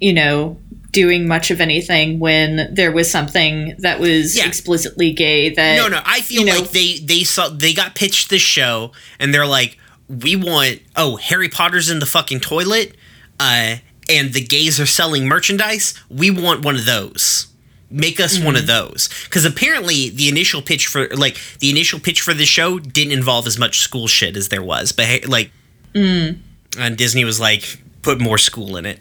[0.00, 0.58] you know,
[0.90, 4.46] doing much of anything when there was something that was Yeah.
[4.46, 5.48] explicitly gay.
[5.48, 8.42] That No, no, I feel you know- like they they saw they got pitched this
[8.42, 12.94] show and they're like, we want oh Harry Potter's in the fucking toilet,
[13.40, 13.76] uh,
[14.10, 15.94] and the gays are selling merchandise.
[16.10, 17.46] We want one of those.
[17.94, 18.62] Make us one Mm-hmm.
[18.62, 22.78] of those because apparently the initial pitch for like the initial pitch for the show
[22.78, 25.50] didn't involve as much school shit as there was, but hey, like,
[25.94, 26.38] Mm.
[26.78, 28.98] and Disney was like put more school in it.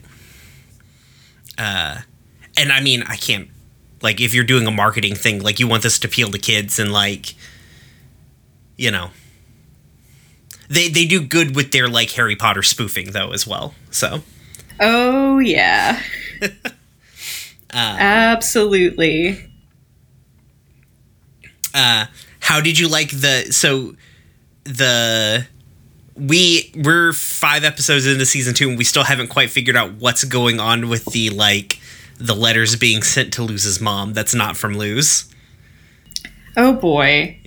[1.57, 1.99] Uh,
[2.57, 3.47] and I mean I can't
[4.01, 6.77] like if you're doing a marketing thing like you want this to appeal to kids
[6.79, 7.35] and like
[8.77, 9.11] you know
[10.69, 13.73] they they do good with their like Harry Potter spoofing though as well.
[13.89, 14.21] So
[14.79, 16.01] Oh yeah,
[17.74, 19.39] Uh, absolutely.
[21.74, 22.05] uh
[22.41, 23.95] how did you like the so
[24.65, 25.45] the
[26.15, 30.24] we we're five episodes into season two and we still haven't quite figured out what's
[30.26, 31.80] going on with the like
[32.17, 35.34] the letters being sent to Luz's mom that's not from Luz.
[36.57, 37.39] Oh boy.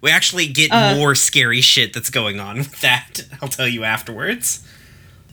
[0.00, 0.94] We actually get Uh.
[0.96, 3.22] more scary shit that's going on with that.
[3.42, 4.66] I'll tell you afterwards.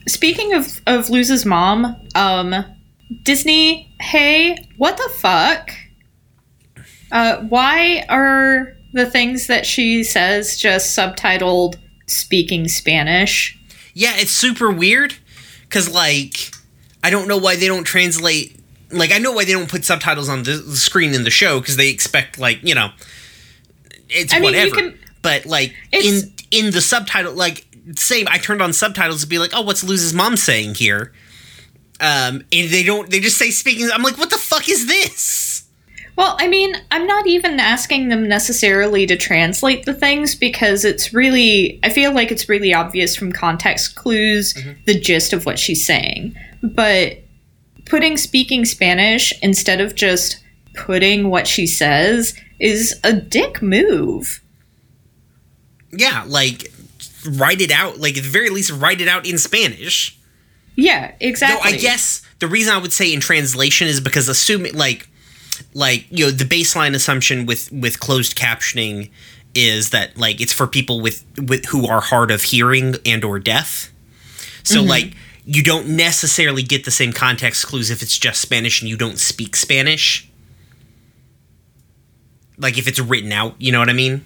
[0.08, 2.66] Speaking of of Luz's mom, um,
[3.24, 5.72] Disney, hey, what the fuck?
[7.12, 11.76] Uh, why are the things that she says just subtitled
[12.08, 13.58] speaking Spanish?
[13.94, 15.16] Yeah, it's super weird
[15.64, 16.52] because, like,
[17.04, 18.60] I don't know why they don't translate.
[18.92, 21.78] Like, I know why they don't put subtitles on the, screen in the show because
[21.78, 22.92] they expect, like, you know,
[24.10, 24.76] it's I mean, whatever.
[24.76, 28.28] can- but like in in the subtitle, like, same.
[28.30, 31.12] I turned on subtitles to be like, oh, what's Luz's mom saying here?
[32.02, 33.10] Um, and they don't.
[33.10, 33.90] They just say speaking.
[33.94, 35.50] I'm like, what the fuck is this?
[36.20, 41.14] Well, I mean, I'm not even asking them necessarily to translate the things because it's
[41.14, 44.54] really, I feel like it's really obvious from context clues
[44.86, 46.36] the gist of what she's saying.
[46.62, 47.20] But
[47.86, 50.44] putting speaking Spanish instead of just
[50.74, 54.42] putting what she says is a dick move.
[55.92, 56.70] Yeah, like
[57.26, 57.98] write it out.
[57.98, 60.19] Like at the very least, write it out in Spanish.
[60.80, 61.74] Yeah, exactly.
[61.74, 65.10] I guess the reason I would say in translation is because assuming like
[65.74, 69.10] like you know the baseline assumption with with closed captioning
[69.54, 73.40] is that like it's for people with with who are hard of hearing and or
[73.40, 73.92] deaf.
[74.64, 74.90] So mm-hmm.
[74.90, 75.14] like
[75.46, 79.20] you don't necessarily get the same context clues if it's just Spanish and you don't
[79.20, 80.30] speak Spanish.
[82.58, 84.24] Like if it's written out, you know what I mean?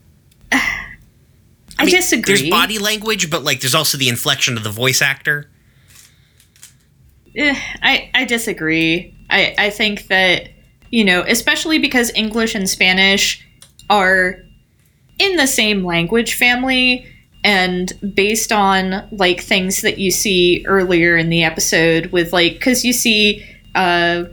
[0.52, 2.34] I, mean, disagree.
[2.34, 5.49] There's body language, but like there's also the inflection of the voice actor.
[7.36, 9.14] Eh, I, I disagree.
[9.28, 10.48] I, I think that,
[10.90, 13.46] you know, especially because English and Spanish
[13.88, 14.42] are
[15.18, 17.06] in the same language family
[17.44, 22.84] and based on like things that you see earlier in the episode with like because
[22.84, 24.24] you see uh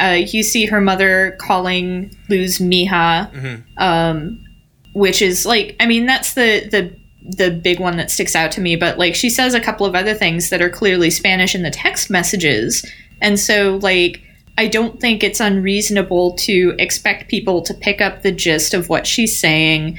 [0.00, 4.44] uh you see her mother calling Luz Mija um
[4.92, 6.96] which is like I mean that's the the
[7.28, 9.94] the big one that sticks out to me but like she says a couple of
[9.94, 12.84] other things that are clearly Spanish in the text messages.
[13.20, 14.22] And so like
[14.56, 19.06] I don't think it's unreasonable to expect people to pick up the gist of what
[19.06, 19.98] she's saying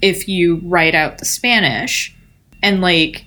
[0.00, 2.16] if you write out the Spanish.
[2.62, 3.26] And like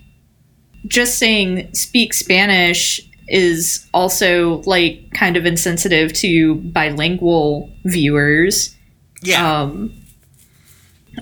[0.88, 8.76] just saying speak Spanish is also like kind of insensitive to bilingual viewers.
[9.24, 9.62] Yeah.
[9.62, 9.93] um,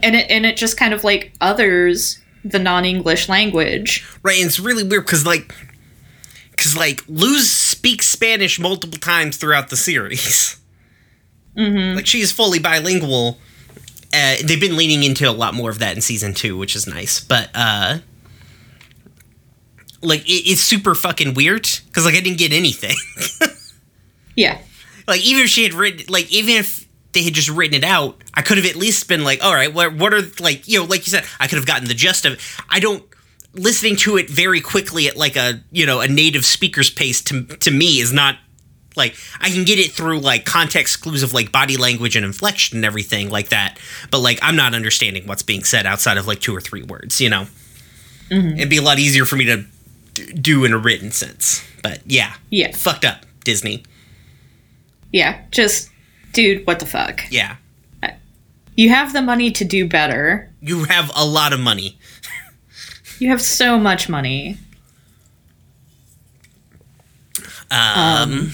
[0.03, 4.07] and it and it just kind of like others the non-English language.
[4.23, 5.53] Right, and it's really weird because like,
[6.51, 10.57] because like Luz speaks Spanish multiple times throughout the series.
[11.57, 11.97] Mm-hmm.
[11.97, 13.37] Like she is fully bilingual.
[14.13, 16.87] Uh, they've been leaning into a lot more of that in season two, which is
[16.87, 17.19] nice.
[17.19, 17.99] But uh,
[20.01, 22.95] like it, it's super fucking weird because like I didn't get anything.
[24.39, 24.57] Yeah,
[25.05, 26.78] like even if she had written like even if
[27.13, 29.73] they had just written it out i could have at least been like all right
[29.73, 32.25] what, what are like you know like you said i could have gotten the gist
[32.25, 32.39] of it
[32.69, 33.03] i don't
[33.53, 37.43] listening to it very quickly at like a you know a native speaker's pace to,
[37.45, 38.37] to me is not
[38.95, 42.77] like i can get it through like context clues of like body language and inflection
[42.77, 43.79] and everything like that
[44.11, 47.19] but like i'm not understanding what's being said outside of like two or three words
[47.19, 47.47] you know
[48.29, 48.57] mm-hmm.
[48.57, 49.63] it'd be a lot easier for me to
[50.33, 52.71] do in a written sense but yeah Yeah.
[52.75, 53.83] fucked up disney
[55.11, 55.41] yeah.
[55.51, 55.89] Just,
[56.33, 57.21] dude, what the fuck?
[57.29, 57.55] yeah
[58.75, 60.49] You have the money to do better.
[60.61, 61.97] you have a lot of money.
[63.19, 64.57] You have so much money.
[67.71, 68.51] Um,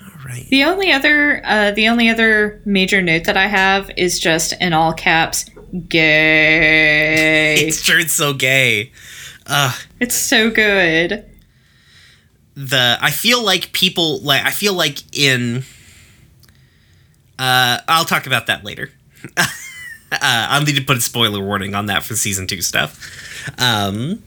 [0.00, 0.46] all right.
[0.50, 4.72] The only other, uh, the only other major note that I have is just in
[4.72, 5.44] all caps,
[5.88, 7.56] gay.
[7.56, 8.92] It's sure it's so gay.
[9.46, 11.24] Uh, it's so good.
[12.54, 15.64] the I feel like people like I feel like in.
[17.38, 18.90] Uh, I'll talk about that later.
[19.36, 19.46] uh,
[20.12, 22.98] I'll need to put a spoiler warning on that for season two stuff.
[23.58, 24.22] Um,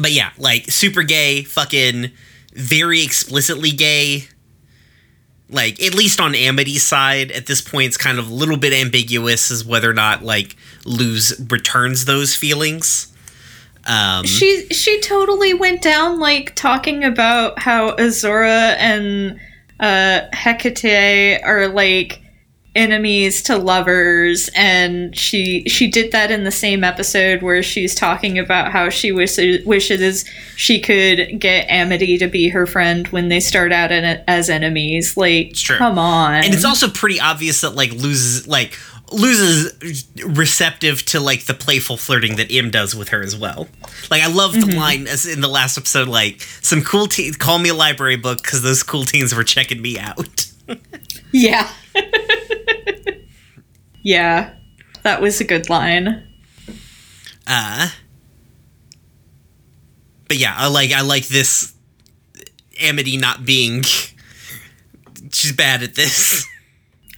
[0.00, 2.10] but yeah, like super gay, fucking
[2.54, 4.24] very explicitly gay.
[5.50, 8.72] Like at least on Amity's side, at this point, it's kind of a little bit
[8.72, 13.12] ambiguous as whether or not like Luz returns those feelings.
[13.86, 19.40] Um, She she totally went down like talking about how Azura and
[19.80, 22.20] uh Hecate are like
[22.78, 28.38] enemies to lovers and she she did that in the same episode where she's talking
[28.38, 30.24] about how she wishes wishes
[30.54, 35.16] she could get Amity to be her friend when they start out in, as enemies
[35.16, 35.76] like true.
[35.76, 38.78] come on and it's also pretty obvious that like Luz's like
[39.12, 43.68] Luz's receptive to like the playful flirting that Em does with her as well.
[44.10, 47.58] Like I love the line as in the last episode, like some cool teens call
[47.58, 50.46] me a library book because those cool teens were checking me out.
[51.32, 51.70] yeah
[54.02, 54.54] yeah
[55.02, 56.26] that was a good line
[57.46, 57.88] Uh
[60.28, 61.74] but yeah, I like I like this
[62.80, 63.82] Amity not being.
[65.32, 66.46] She's bad at this.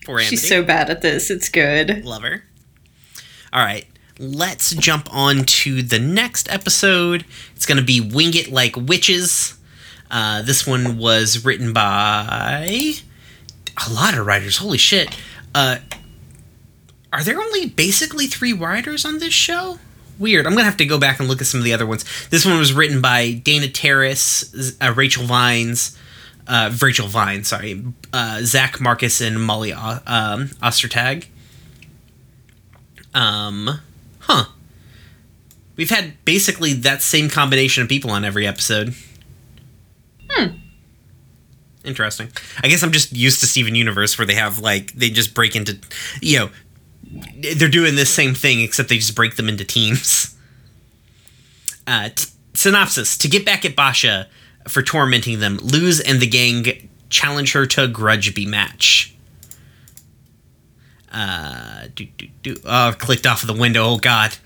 [0.04, 0.20] Poor.
[0.20, 1.30] She's so bad at this.
[1.30, 2.04] It's good.
[2.04, 2.44] Love her.
[3.52, 3.86] All right,
[4.18, 7.24] let's jump on to the next episode.
[7.56, 9.58] It's going to be Wing It Like Witches.
[10.10, 12.94] Uh, this one was written by
[13.86, 14.58] a lot of writers.
[14.58, 15.16] Holy shit.
[15.54, 15.78] Uh,
[17.12, 19.78] are there only basically three writers on this show?
[20.18, 20.46] Weird.
[20.46, 22.04] I'm gonna have to go back and look at some of the other ones.
[22.28, 25.96] This one was written by Dana Terrace, uh, Rachel Vines,
[26.46, 27.82] uh, Rachel Vine, sorry,
[28.12, 31.26] uh, Zach Marcus, and Molly o- um, Ostertag.
[33.14, 33.80] Um,
[34.20, 34.44] huh.
[35.76, 38.94] We've had basically that same combination of people on every episode.
[40.28, 40.56] Hmm.
[41.84, 42.28] Interesting.
[42.62, 45.56] I guess I'm just used to Steven Universe where they have like they just break
[45.56, 45.78] into
[46.20, 46.50] you know
[47.56, 50.36] they're doing this same thing except they just break them into teams.
[51.86, 54.26] Uh, t- synopsis: To get back at Boscha
[54.68, 59.14] for tormenting them, Luz and the gang challenge her to a grudgeby match.
[61.12, 62.56] Uh, do, do, do.
[62.64, 63.84] Oh, clicked off of the window.
[63.84, 64.36] Oh God,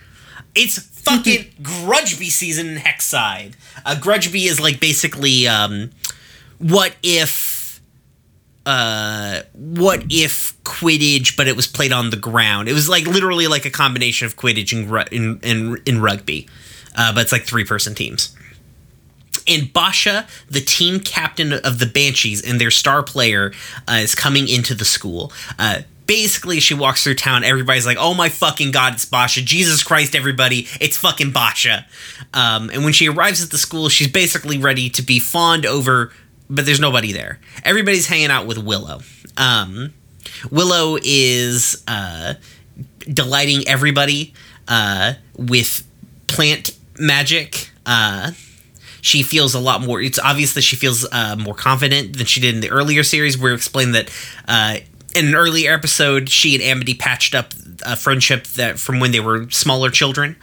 [0.55, 3.55] it's fucking Grudgeby season in Hexside.
[3.85, 5.91] Uh, Grudgeby is like basically um,
[6.59, 7.53] what if
[8.67, 13.47] uh what if quidditch but it was played on the ground it was like literally
[13.47, 16.49] like a combination of quidditch and in, in, in rugby
[16.97, 18.35] uh, but it's like three person teams
[19.47, 23.53] and Boscha, the team captain of the Banshees and their star player,
[23.89, 25.33] uh, is coming into the school.
[25.59, 27.45] Uh, basically, she walks through town.
[27.45, 29.45] Everybody's like, "Oh my fucking god, it's Boscha!
[29.45, 31.85] Jesus Christ, everybody, it's fucking Boscha!"
[32.33, 36.13] Um, and when she arrives at the school, she's basically ready to be fawned over,
[36.49, 37.39] but there's nobody there.
[37.65, 39.01] Everybody's hanging out with Willow.
[39.37, 39.93] Um,
[40.51, 42.35] Willow is uh,
[43.13, 44.35] delighting everybody
[44.69, 45.87] uh, with
[46.27, 47.71] plant magic.
[47.87, 48.33] Uh,
[49.05, 50.01] she feels a lot more.
[50.01, 53.37] It's obvious that she feels uh, more confident than she did in the earlier series.
[53.37, 54.11] Where explained that
[54.49, 54.79] uh,
[55.15, 57.53] in an earlier episode, she and Amity patched up
[57.85, 60.37] a friendship that from when they were smaller children,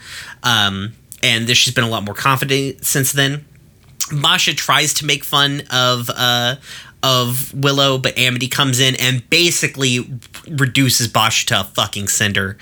[0.43, 0.93] um,
[1.23, 3.45] and that she's been a lot more confident since then.
[4.09, 6.57] Boscha tries to make fun of uh,
[7.01, 10.07] of Willow, but Amity comes in and basically
[10.47, 12.59] reduces Boscha to a fucking cinder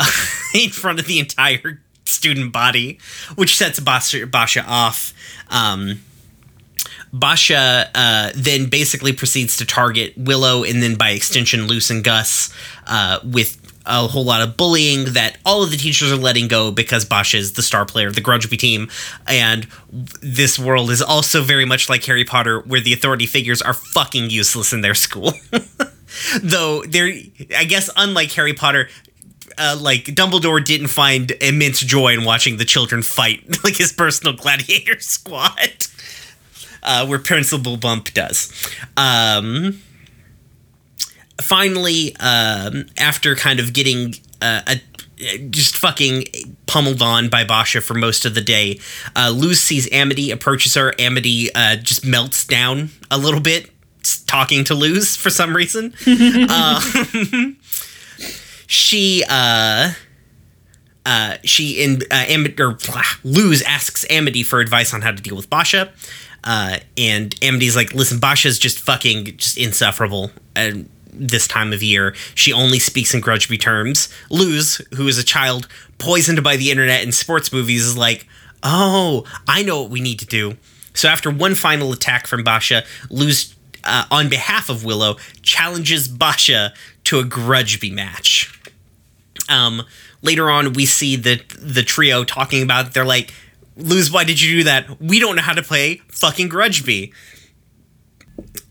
[0.52, 2.98] in front of the entire student body,
[3.34, 5.12] which sets Boscha, Boscha off.
[5.50, 6.00] Um,
[7.12, 12.52] Boscha uh, then basically proceeds to target Willow and then by extension Luz and Gus
[12.86, 16.70] uh, with a whole lot of bullying that all of the teachers are letting go
[16.70, 18.90] because Boscha is the star player of the Grudgeby team.
[19.26, 19.66] And
[20.20, 24.30] this world is also very much like Harry Potter, where the authority figures are fucking
[24.30, 25.32] useless in their school.
[26.42, 27.12] Though they're,
[27.56, 28.88] I guess, unlike Harry Potter,
[29.58, 34.32] uh, like Dumbledore didn't find immense joy in watching the children fight, like his personal
[34.34, 35.86] gladiator squad,
[36.82, 38.52] uh, where Principal Bump does.
[38.96, 39.80] Um,
[41.42, 44.80] finally, um, after kind of getting uh, a
[45.50, 46.24] just fucking
[46.66, 48.78] pummeled on by Boscha for most of the day.
[49.16, 50.94] Uh, Luz sees Amity, approaches her.
[50.98, 53.70] Amity uh, just melts down a little bit,
[54.26, 55.92] talking to Luz for some reason.
[56.06, 56.80] uh,
[58.68, 59.92] she uh
[61.04, 65.20] uh she in uh Am- or blah, Luz asks Amity for advice on how to
[65.20, 65.90] deal with Boscha.
[66.44, 72.14] Uh and Amity's like, listen, Boscha's just fucking just insufferable and this time of year.
[72.34, 74.08] She only speaks in grudgeby terms.
[74.30, 75.66] Luz, who is a child
[75.98, 78.26] poisoned by the internet and sports movies, is like,
[78.62, 80.56] oh, I know what we need to do.
[80.94, 83.54] So after one final attack from Boscha, Luz,
[83.84, 86.72] uh, on behalf of Willow, challenges Boscha
[87.04, 88.57] to a grudgeby match.
[89.48, 89.82] Um,
[90.22, 92.88] later on, we see the the trio talking about.
[92.88, 92.94] It.
[92.94, 93.32] They're like,
[93.76, 95.00] "Luz, why did you do that?
[95.00, 97.12] We don't know how to play fucking grudgeby."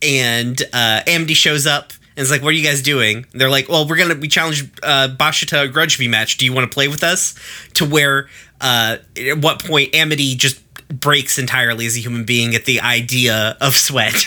[0.02, 3.50] And uh, Amity shows up and is like, "What are you guys doing?" And they're
[3.50, 6.38] like, "Well, we're gonna we challenge uh, Boscha to a grudgeby match.
[6.38, 7.36] Do you want to play with us?"
[7.76, 8.30] To where
[8.62, 13.58] uh, at what point Amity just breaks entirely as a human being at the idea
[13.60, 14.16] of sweat.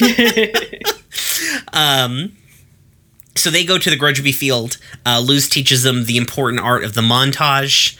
[1.72, 2.36] um,
[3.34, 4.78] so they go to the Grudgeby field.
[5.06, 7.96] Uh, Luz teaches them the important art of the montage.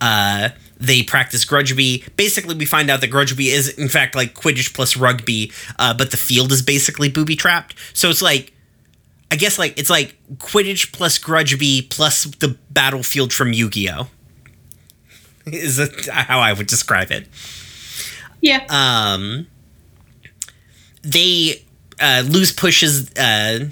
[0.00, 2.16] Uh, they practice Grudgeby.
[2.16, 6.10] Basically, we find out that Grudgeby is, in fact, like Quidditch plus rugby, uh, but
[6.10, 7.74] the field is basically booby trapped.
[7.94, 8.52] So it's like,
[9.30, 14.08] I guess, like it's like Quidditch plus Grudgeby plus the battlefield from Yu Gi Oh.
[15.46, 17.26] Is how I would describe it?
[18.40, 18.64] Yeah.
[18.70, 19.46] Um,
[21.02, 21.62] they
[22.00, 23.68] uh, Luz pushes uh,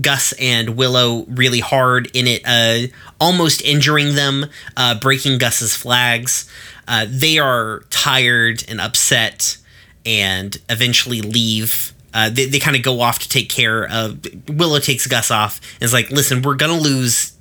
[0.00, 2.88] Gus and Willow really hard in it, uh,
[3.20, 4.46] almost injuring them,
[4.76, 6.50] uh, breaking Gus's flags.
[6.86, 9.56] Uh, they are tired and upset,
[10.04, 11.92] and eventually leave.
[12.14, 14.24] Uh, they they kind of go off to take care of.
[14.48, 17.32] Willow takes Gus off and is like, "Listen, we're gonna lose.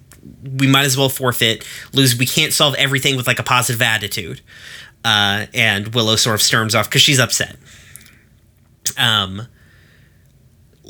[0.58, 1.66] We might as well forfeit.
[1.94, 2.16] Luz.
[2.16, 4.42] We can't solve everything with like a positive attitude."
[5.04, 7.58] Uh, and Willow sort of storms off because she's upset.
[8.98, 9.48] Um,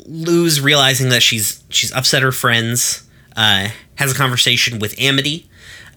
[0.06, 3.06] Luz realizing that she's she's upset her friends,
[3.36, 5.48] uh, has a conversation with Amity.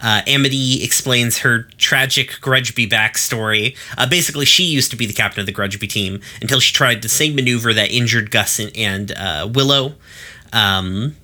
[0.01, 3.75] Uh, Amity explains her tragic Grudgeby backstory.
[3.97, 7.01] Uh, basically, she used to be the captain of the Grudgeby team until she tried
[7.01, 9.95] the same maneuver that injured Gus and, and uh, Willow,
[10.53, 11.17] um,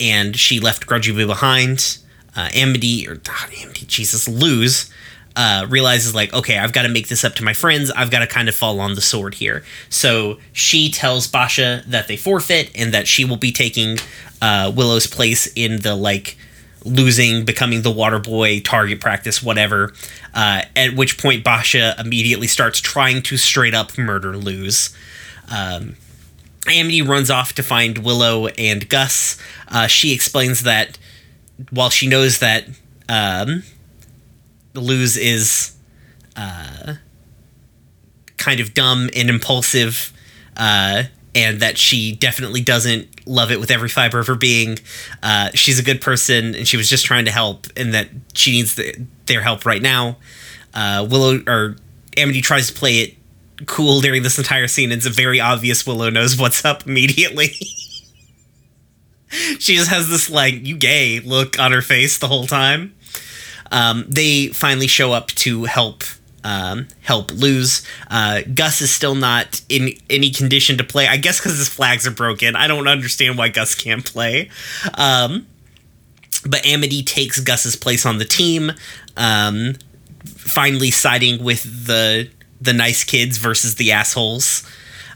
[0.00, 1.98] and she left Grudgeby behind.
[2.36, 3.20] Uh, Amity or
[3.62, 4.90] Amity, Jesus, Luz
[5.36, 7.90] uh, realizes like, okay, I've got to make this up to my friends.
[7.90, 9.64] I've got to kind of fall on the sword here.
[9.88, 13.98] So she tells Boscha that they forfeit and that she will be taking
[14.40, 16.36] uh, Willow's place in the like
[16.84, 19.92] losing, becoming the water boy, target practice, whatever.
[20.34, 24.94] Uh, at which point Boscha immediately starts trying to straight up murder Luz.
[25.50, 25.96] Um,
[26.66, 29.38] Amity runs off to find Willow and Gus.
[29.68, 30.98] Uh, she explains that
[31.70, 32.66] while she knows that
[33.08, 33.62] um,
[34.74, 35.74] Luz is
[36.36, 36.94] uh,
[38.36, 40.12] kind of dumb and impulsive,
[40.56, 44.78] uh, and that she definitely doesn't love it with every fiber of her being.
[45.22, 48.52] Uh, she's a good person, and she was just trying to help, and that she
[48.52, 50.16] needs the, their help right now.
[50.74, 51.76] Uh, Willow or
[52.16, 53.14] Amity tries to play it
[53.66, 54.92] cool during this entire scene.
[54.92, 57.48] And it's very obvious Willow knows what's up immediately.
[59.28, 62.94] she just has this like you gay look on her face the whole time.
[63.74, 66.04] Um, they finally show up to help
[66.44, 67.84] um, help Luz.
[68.08, 71.08] Uh, Gus is still not in any condition to play.
[71.08, 72.54] I guess because his flags are broken.
[72.54, 74.50] I don't understand why Gus can't play.
[74.94, 75.48] Um,
[76.46, 78.70] but Amity takes Gus's place on the team,
[79.16, 79.74] um,
[80.24, 82.30] finally siding with the
[82.60, 84.62] the nice kids versus the assholes.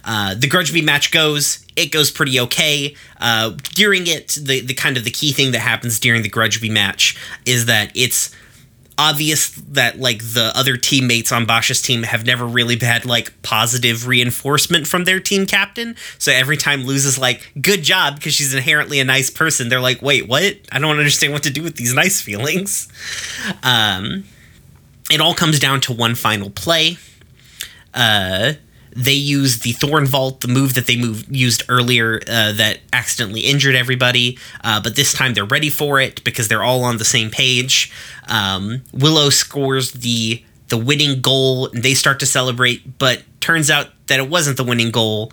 [0.04, 1.64] Uh, the Grudgeby match goes.
[1.76, 2.96] It goes pretty okay.
[3.20, 6.70] Uh, during it, the the kind of the key thing that happens during the Grudgeby
[6.70, 8.34] match is that it's
[8.98, 14.08] obvious that like the other teammates on Boscha's team have never really had like positive
[14.08, 15.94] reinforcement from their team captain.
[16.18, 19.80] So every time Luz is like, good job, because she's inherently a nice person, they're
[19.80, 20.56] like, wait, what?
[20.72, 22.88] I don't understand what to do with these nice feelings.
[23.62, 24.24] Um,
[25.10, 26.98] it all comes down to one final play.
[27.94, 28.54] Uh,
[28.98, 33.42] they use the Thorn Vault, the move that they moved, used earlier uh, that accidentally
[33.42, 37.04] injured everybody, uh, but this time they're ready for it because they're all on the
[37.04, 37.92] same page.
[38.26, 43.86] Um, Willow scores the the winning goal, and they start to celebrate, but turns out
[44.08, 45.32] that it wasn't the winning goal.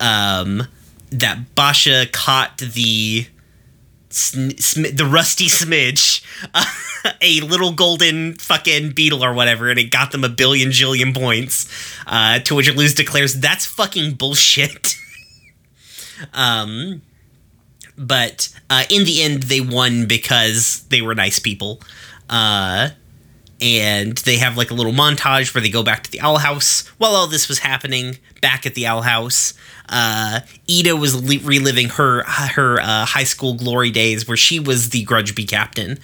[0.00, 0.66] Um,
[1.10, 3.26] that Boscha caught the
[4.08, 4.48] sm-
[4.94, 6.15] the rusty smidge,
[7.20, 11.68] a little golden fucking beetle or whatever, and it got them a billion jillion points.
[12.06, 14.96] Uh, to which Luz declares that's fucking bullshit.
[16.34, 17.02] um,
[17.96, 21.80] but uh, in the end, they won because they were nice people.
[22.28, 22.90] Uh,
[23.60, 26.86] and they have like a little montage where they go back to the owl house
[26.98, 29.54] while all this was happening back at the owl house.
[29.88, 35.04] Uh, eda was reliving her her uh, high school glory days where she was the
[35.04, 35.98] grudgeby captain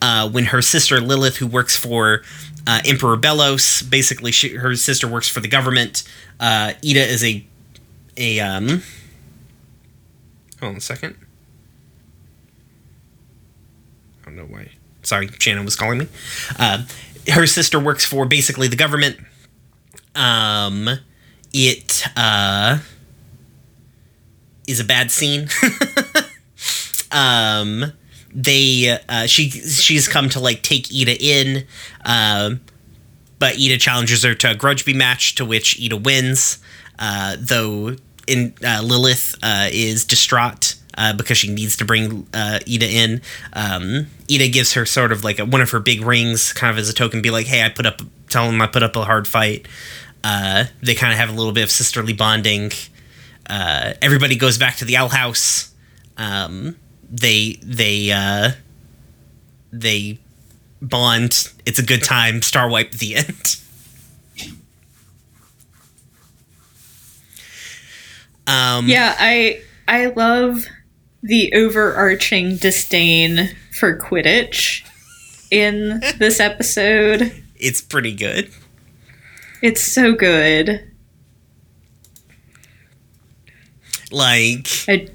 [0.00, 2.22] uh, when her sister lilith who works for
[2.66, 6.02] uh, emperor belos basically she, her sister works for the government.
[6.40, 7.46] Uh, eda is a
[8.16, 8.82] a um
[10.58, 11.16] hold on a second.
[14.22, 14.70] I don't know why
[15.06, 16.08] sorry, Shannon was calling me.
[16.58, 16.84] Uh,
[17.32, 19.18] her sister works for basically the government.
[20.14, 20.88] Um,
[21.52, 22.78] it uh,
[24.66, 25.48] is a bad scene.
[27.12, 27.92] um,
[28.34, 31.64] they uh, she she's come to like take Eda in,
[32.04, 32.60] um,
[33.38, 36.58] but Eda challenges her to a Grudgeby match, to which Eda wins.
[36.98, 37.96] Uh, though
[38.26, 43.22] in uh, Lilith uh, is distraught uh, because she needs to bring uh, Eda in.
[43.52, 46.78] Um, Eda gives her sort of like a, one of her big rings, kind of
[46.78, 49.04] as a token, be like, "Hey, I put up, tell them I put up a
[49.04, 49.66] hard fight."
[50.24, 52.72] Uh, they kind of have a little bit of sisterly bonding.
[53.48, 55.72] Uh, everybody goes back to the owl house.
[56.16, 56.76] Um,
[57.10, 58.50] they they uh,
[59.72, 60.18] they
[60.82, 61.52] bond.
[61.64, 62.42] It's a good time.
[62.42, 63.56] Star wipe the end.
[68.48, 70.66] Um, yeah, I I love
[71.26, 74.86] the overarching disdain for Quidditch
[75.50, 77.42] in this episode.
[77.56, 78.50] It's pretty good.
[79.62, 80.92] It's so good.
[84.12, 85.08] Like, I,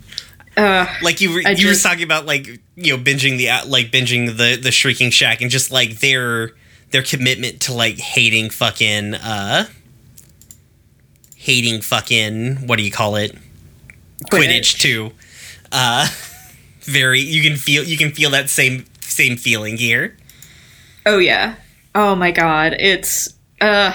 [0.58, 3.92] uh, like you were, you just, were talking about like you know binging the like
[3.92, 6.52] binging the the Shrieking Shack and just like their
[6.92, 9.68] their commitment to like hating fucking uh
[11.38, 13.34] hating fucking what do you call it?
[14.30, 14.80] Quidditch, Quidditch.
[14.82, 15.12] too.
[15.72, 16.08] Uh
[16.82, 20.18] very you can feel you can feel that same same feeling here.
[21.06, 21.56] Oh yeah.
[21.96, 22.76] Oh my god.
[22.80, 23.94] It's uh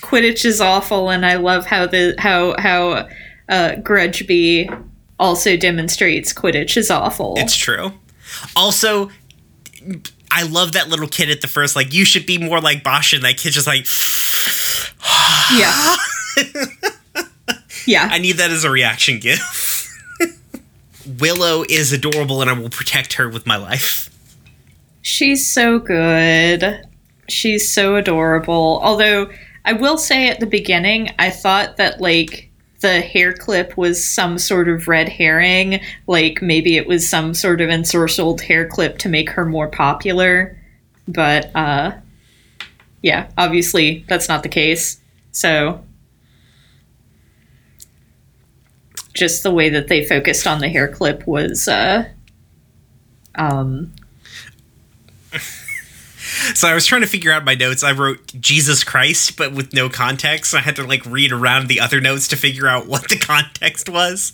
[0.00, 3.08] Quidditch is awful and I love how the how how
[3.48, 4.68] uh Grudgeby
[5.20, 7.34] also demonstrates Quidditch is awful.
[7.36, 7.92] It's true.
[8.56, 9.10] Also,
[10.30, 13.12] I love that little kid at the first, like, you should be more like Bosch,
[13.12, 13.86] and that kid's just like,
[15.58, 15.96] yeah.
[17.86, 18.08] yeah.
[18.10, 19.79] I need that as a reaction gif.
[21.18, 24.10] Willow is adorable, and I will protect her with my life.
[25.02, 26.86] She's so good.
[27.28, 28.80] She's so adorable.
[28.82, 29.30] Although
[29.64, 32.50] I will say at the beginning, I thought that like
[32.80, 35.80] the hair clip was some sort of red herring.
[36.06, 40.58] Like maybe it was some sort of ensorcelled hair clip to make her more popular.
[41.06, 41.92] But uh
[43.02, 44.98] yeah, obviously that's not the case.
[45.32, 45.84] So
[49.14, 52.04] just the way that they focused on the hair clip was uh
[53.36, 53.92] um
[56.54, 57.82] So I was trying to figure out my notes.
[57.82, 60.54] I wrote Jesus Christ, but with no context.
[60.54, 63.88] I had to like read around the other notes to figure out what the context
[63.88, 64.32] was.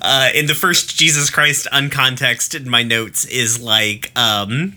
[0.00, 4.76] Uh, in the first Jesus Christ uncontext in my notes is like um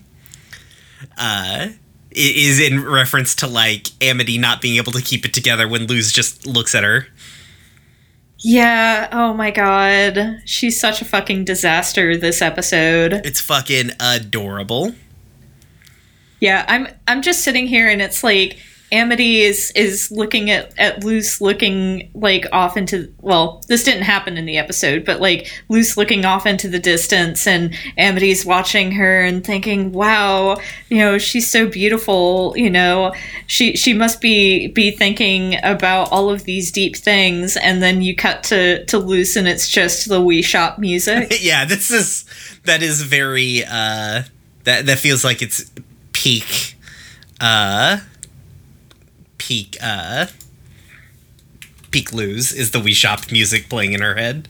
[1.16, 1.68] uh
[2.10, 6.12] is in reference to like Amity not being able to keep it together when Luz
[6.12, 7.06] just looks at her.
[8.40, 10.42] Yeah, oh my god.
[10.44, 13.14] She's such a fucking disaster this episode.
[13.24, 14.94] It's fucking adorable.
[16.40, 18.58] Yeah, I'm I'm just sitting here and it's like
[18.90, 24.38] Amity is is looking at at Luz looking like off into well, this didn't happen
[24.38, 29.22] in the episode, but like Luz looking off into the distance and Amity's watching her
[29.22, 30.56] and thinking, "Wow,
[30.88, 33.14] you know, she's so beautiful, you know.
[33.46, 38.16] She she must be be thinking about all of these deep things." And then you
[38.16, 41.36] cut to to Luz and it's just the Wii Shop music.
[41.40, 42.24] yeah, this is
[42.64, 44.22] that is very uh
[44.64, 45.70] that that feels like it's
[46.12, 46.76] peak
[47.40, 47.98] uh
[49.48, 50.26] peak uh
[51.90, 54.46] peak Luz is the Wii Shop music playing in her head.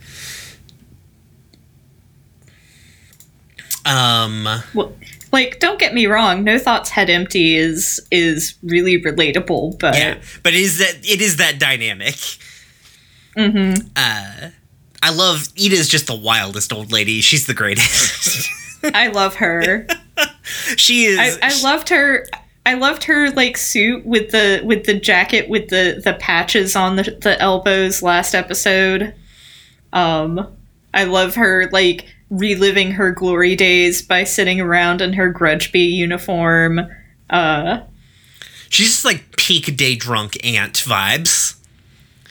[3.87, 4.93] Um Well,
[5.31, 6.43] like, don't get me wrong.
[6.43, 11.21] No thoughts head empty is is really relatable, but yeah, but it is that it
[11.21, 12.17] is that dynamic.
[13.37, 13.89] Mhm.
[13.95, 14.51] Uh
[15.01, 17.21] I love Eda's just the wildest old lady.
[17.21, 18.49] She's the greatest.
[18.83, 19.87] I love her.
[20.77, 22.27] she is I, I loved her.
[22.69, 26.97] I loved her like suit with the with the jacket with the the patches on
[26.97, 29.15] the the elbows last episode.
[29.95, 30.55] Um,
[30.93, 36.81] I love her like reliving her glory days by sitting around in her Grudgeby uniform.
[37.31, 37.81] Uh,
[38.69, 41.57] she's just like peak day drunk aunt vibes.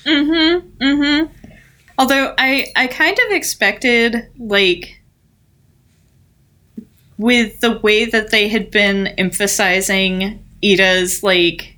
[0.04, 0.68] Mm-hmm.
[0.84, 1.50] Mm-hmm.
[1.98, 4.97] Although I I kind of expected like
[7.18, 11.78] with the way that they had been emphasizing Eda's like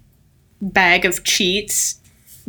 [0.62, 2.00] bag of cheats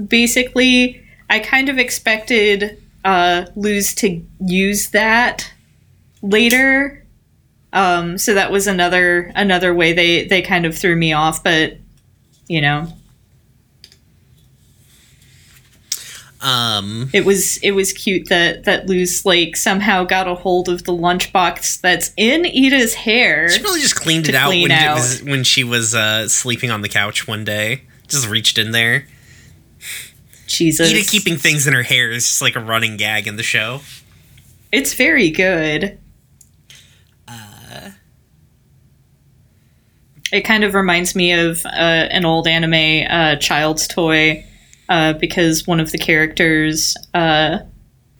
[0.09, 5.51] basically I kind of expected uh Luz to use that
[6.23, 7.05] later
[7.73, 11.79] um so that was another another way they they kind of threw me off but
[12.49, 12.93] you know
[16.43, 20.85] Um it was it was cute that that Luz like somehow got a hold of
[20.85, 23.51] the lunchbox that's in Eda's hair.
[23.51, 24.97] She probably just cleaned it out clean when out.
[24.97, 27.83] it was when she was uh, sleeping on the couch one day.
[28.09, 29.07] Just reached in there.
[30.47, 33.43] Jesus, Ida keeping things in her hair is just like a running gag in the
[33.43, 33.83] show.
[34.73, 35.99] it's very good.
[40.33, 44.45] It kind of reminds me of uh, an old anime, uh, Child's Toy,
[44.91, 47.61] uh, because one of the characters uh,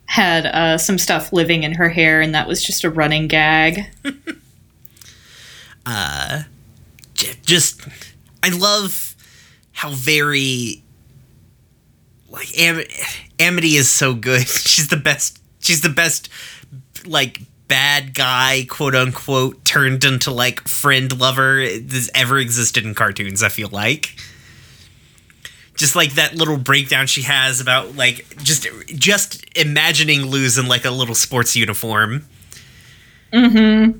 [0.05, 3.81] had uh, some stuff living in her hair, and that was just a running gag.
[7.13, 7.81] J- Just,
[8.43, 9.15] I love
[9.73, 10.83] how very
[12.29, 12.83] like Am-
[13.39, 14.47] Amity is so good.
[14.47, 15.39] She's the best.
[15.59, 16.29] She's the best.
[17.05, 23.43] Like bad guy, quote unquote, turned into like friend lover that's ever existed in cartoons.
[23.43, 24.15] I feel like.
[25.81, 30.85] Just like that little breakdown she has about like just just imagining Luz in like
[30.85, 32.23] a little sports uniform.
[33.33, 33.97] Mm-hmm.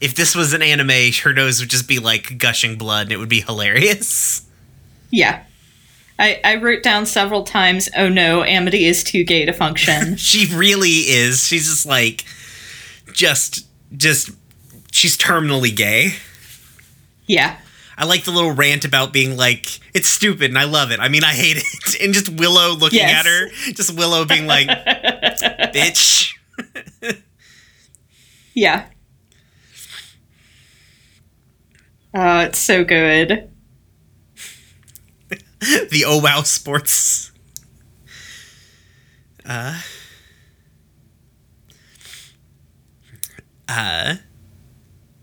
[0.00, 3.18] If this was an anime, her nose would just be like gushing blood and it
[3.18, 4.46] would be hilarious.
[5.10, 5.42] Yeah.
[6.18, 10.16] I, I wrote down several times, oh no, Amity is too gay to function.
[10.16, 11.46] She really is.
[11.46, 12.24] She's just like
[13.12, 14.30] just just
[14.90, 16.14] she's terminally gay.
[17.26, 17.58] yeah.
[17.98, 21.00] I like the little rant about being like it's stupid and I love it.
[21.00, 23.20] I mean, I hate it, and just Willow looking Yes.
[23.20, 24.68] at her, just Willow being like,
[25.72, 26.32] "Bitch."
[28.54, 28.86] Yeah.
[32.14, 33.50] Oh, it's so good.
[35.60, 37.30] the oh wow sports.
[39.44, 39.78] Uh.
[43.68, 44.14] Uh.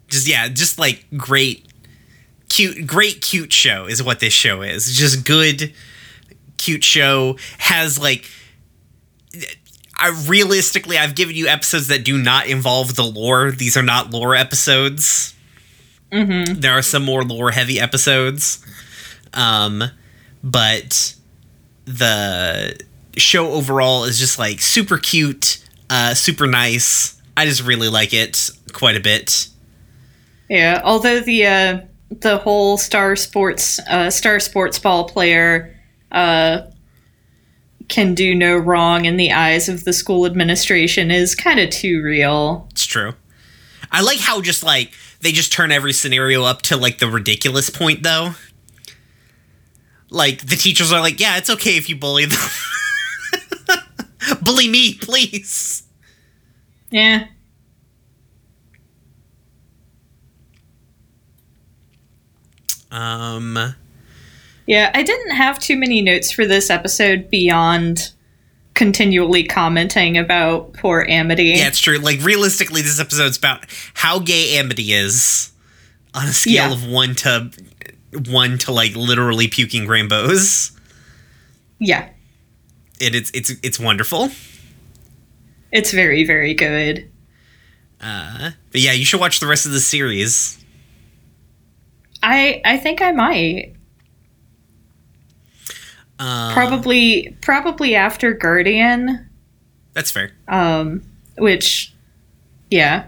[0.07, 1.65] Just yeah, just like great,
[2.53, 4.95] cute, great cute show is what this show is.
[4.95, 5.73] Just good,
[6.57, 8.29] cute show has like.
[9.97, 13.51] I realistically, I've given you episodes that do not involve the lore.
[13.51, 15.33] These are not lore episodes.
[16.11, 16.59] Mm-hmm.
[16.59, 18.63] There are some more lore heavy episodes.
[19.33, 19.83] Um,
[20.43, 21.15] but
[21.85, 22.79] the
[23.17, 27.19] show overall is just like super cute, uh, super nice.
[27.37, 29.47] I just really like it quite a bit.
[30.49, 30.81] Yeah.
[30.83, 31.81] Although the uh,
[32.21, 35.75] the whole Star Sports uh, Star Sports Ball player
[36.11, 36.61] uh,
[37.87, 42.01] can do no wrong in the eyes of the school administration is kind of too
[42.01, 42.67] real.
[42.71, 43.13] It's true.
[43.91, 47.69] I like how just like they just turn every scenario up to like the ridiculous
[47.69, 48.31] point though.
[50.09, 52.39] Like the teachers are like, "Yeah, it's okay if you bully them.
[54.41, 55.83] bully me, please."
[56.91, 57.27] Yeah.
[62.93, 63.75] Um
[64.67, 68.11] Yeah, I didn't have too many notes for this episode beyond
[68.75, 71.45] continually commenting about poor Amity.
[71.57, 71.97] Yeah, it's true.
[71.97, 75.51] Like realistically, this episode's about how gay Amity is
[76.13, 76.73] on a scale Yeah.
[76.73, 77.51] of one to
[78.29, 80.71] one to like literally puking rainbows.
[81.79, 82.09] Yeah.
[83.01, 84.29] It, it's it's it's wonderful.
[85.71, 87.09] It's very, very good.
[87.99, 90.62] Uh, but yeah, you should watch the rest of the series.
[92.23, 93.73] I I think I might.
[96.17, 99.29] Uh, Probably probably after Guardian.
[99.93, 100.31] That's fair.
[100.47, 101.03] Um
[101.37, 101.93] which
[102.71, 103.05] yeah.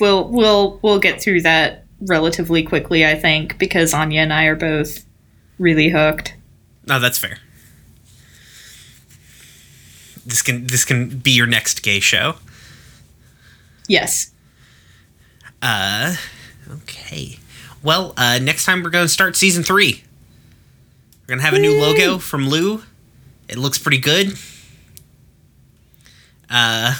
[0.00, 4.56] We'll we'll we'll get through that relatively quickly, I think, because Anya and I are
[4.56, 5.04] both
[5.58, 6.34] really hooked.
[6.86, 7.38] No, that's fair.
[10.26, 12.36] This can this can be your next gay show.
[13.88, 14.32] Yes.
[15.62, 16.16] Uh,
[16.70, 17.38] okay.
[17.84, 20.02] Well, uh, next time we're going to start season three.
[21.26, 22.82] We're gonna have a new logo from Lou.
[23.48, 24.36] It looks pretty good.
[26.50, 26.94] Uh,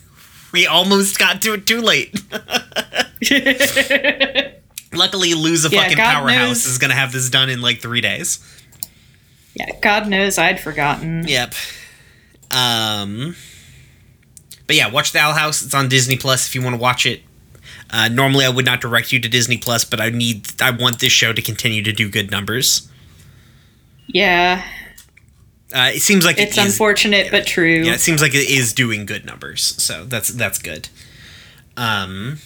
[0.52, 2.14] we almost got to it too late.
[4.92, 6.38] Luckily, Lou's a Yeah, fucking God powerhouse.
[6.48, 6.66] knows.
[6.66, 8.38] Is gonna have this done in like three days.
[9.54, 11.26] yeah, God knows I'd forgotten.
[11.26, 11.54] Yep.
[12.52, 13.34] Um.
[14.68, 15.62] But yeah, watch the Owl House.
[15.62, 17.22] It's on Disney Plus if you want to watch it.
[17.90, 21.00] Uh, normally, I would not direct you to Disney Plus, but I need, I want
[21.00, 22.88] this show to continue to do good numbers.
[24.08, 24.64] Yeah.
[25.74, 26.66] Uh, it seems like It's it is.
[26.72, 27.82] unfortunate but true.
[27.82, 29.62] Yeah, it seems like it is doing good numbers.
[29.82, 30.88] So that's that's good.
[31.76, 32.38] Um.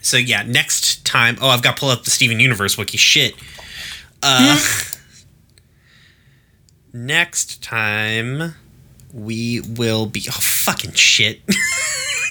[0.00, 1.36] So yeah, next time.
[1.40, 2.98] Oh, I've got to pull up the Steven Universe wiki.
[2.98, 3.34] Shit.
[4.22, 4.58] Uh.
[6.92, 8.54] next time
[9.12, 10.24] we will be.
[10.28, 11.40] Oh fucking shit!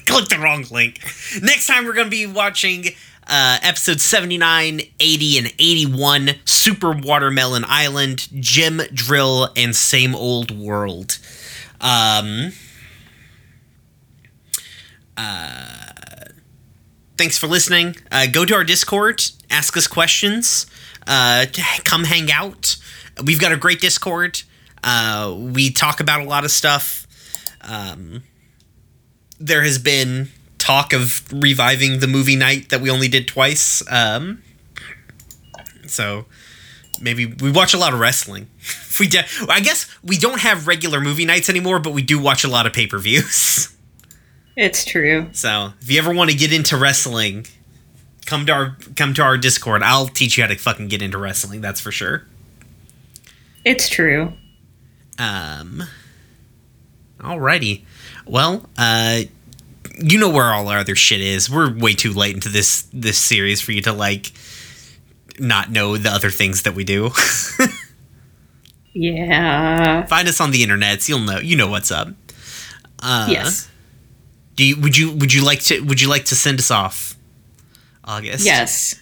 [0.08, 1.00] Click the wrong link.
[1.42, 2.86] Next time we're gonna be watching.
[3.26, 11.20] Uh, episode 79, 80, and 81 Super Watermelon Island, Gem Drill, and Same Old World.
[11.80, 12.52] Um,
[15.16, 16.26] uh,
[17.18, 17.96] thanks for listening.
[18.12, 20.66] Uh, go to our Discord, ask us questions,
[21.08, 21.46] uh,
[21.86, 22.76] come hang out.
[23.24, 24.42] We've got a great Discord.
[24.84, 27.08] Uh, we talk about a lot of stuff.
[27.62, 28.24] Um,
[29.46, 33.84] there has been talk of reviving the movie night that we only did twice.
[33.92, 34.42] Um,
[35.86, 36.26] so
[37.02, 38.48] maybe we watch a lot of wrestling.
[39.00, 42.44] we de- I guess we don't have regular movie nights anymore, but we do watch
[42.44, 43.70] a lot of pay per views.
[44.56, 45.30] It's true.
[45.32, 47.48] So if you ever want to get into wrestling,
[48.28, 49.82] come to our come to our Discord.
[49.82, 51.60] I'll teach you how to fucking get into wrestling.
[51.60, 52.28] That's for sure.
[53.66, 54.34] It's true.
[55.18, 55.86] Um.
[57.20, 57.84] Alrighty.
[58.26, 59.22] Well, uh,
[60.00, 61.50] you know where all our other shit is.
[61.50, 64.32] We're way too late into this this series for you to like
[65.40, 67.12] not know the other things that we do.
[68.94, 70.06] Yeah.
[70.06, 71.08] Find us on the internet.
[71.10, 71.40] You'll know.
[71.40, 72.10] You know what's up.
[73.02, 73.70] Uh, yes.
[74.56, 77.16] Do you, would you would you like to would you like to send us off?
[78.04, 78.46] August.
[78.46, 78.96] Yes.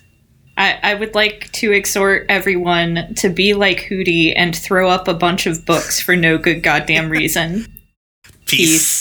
[0.57, 5.13] I, I would like to exhort everyone to be like Hootie and throw up a
[5.13, 7.65] bunch of books for no good goddamn reason.
[8.45, 9.00] Peace.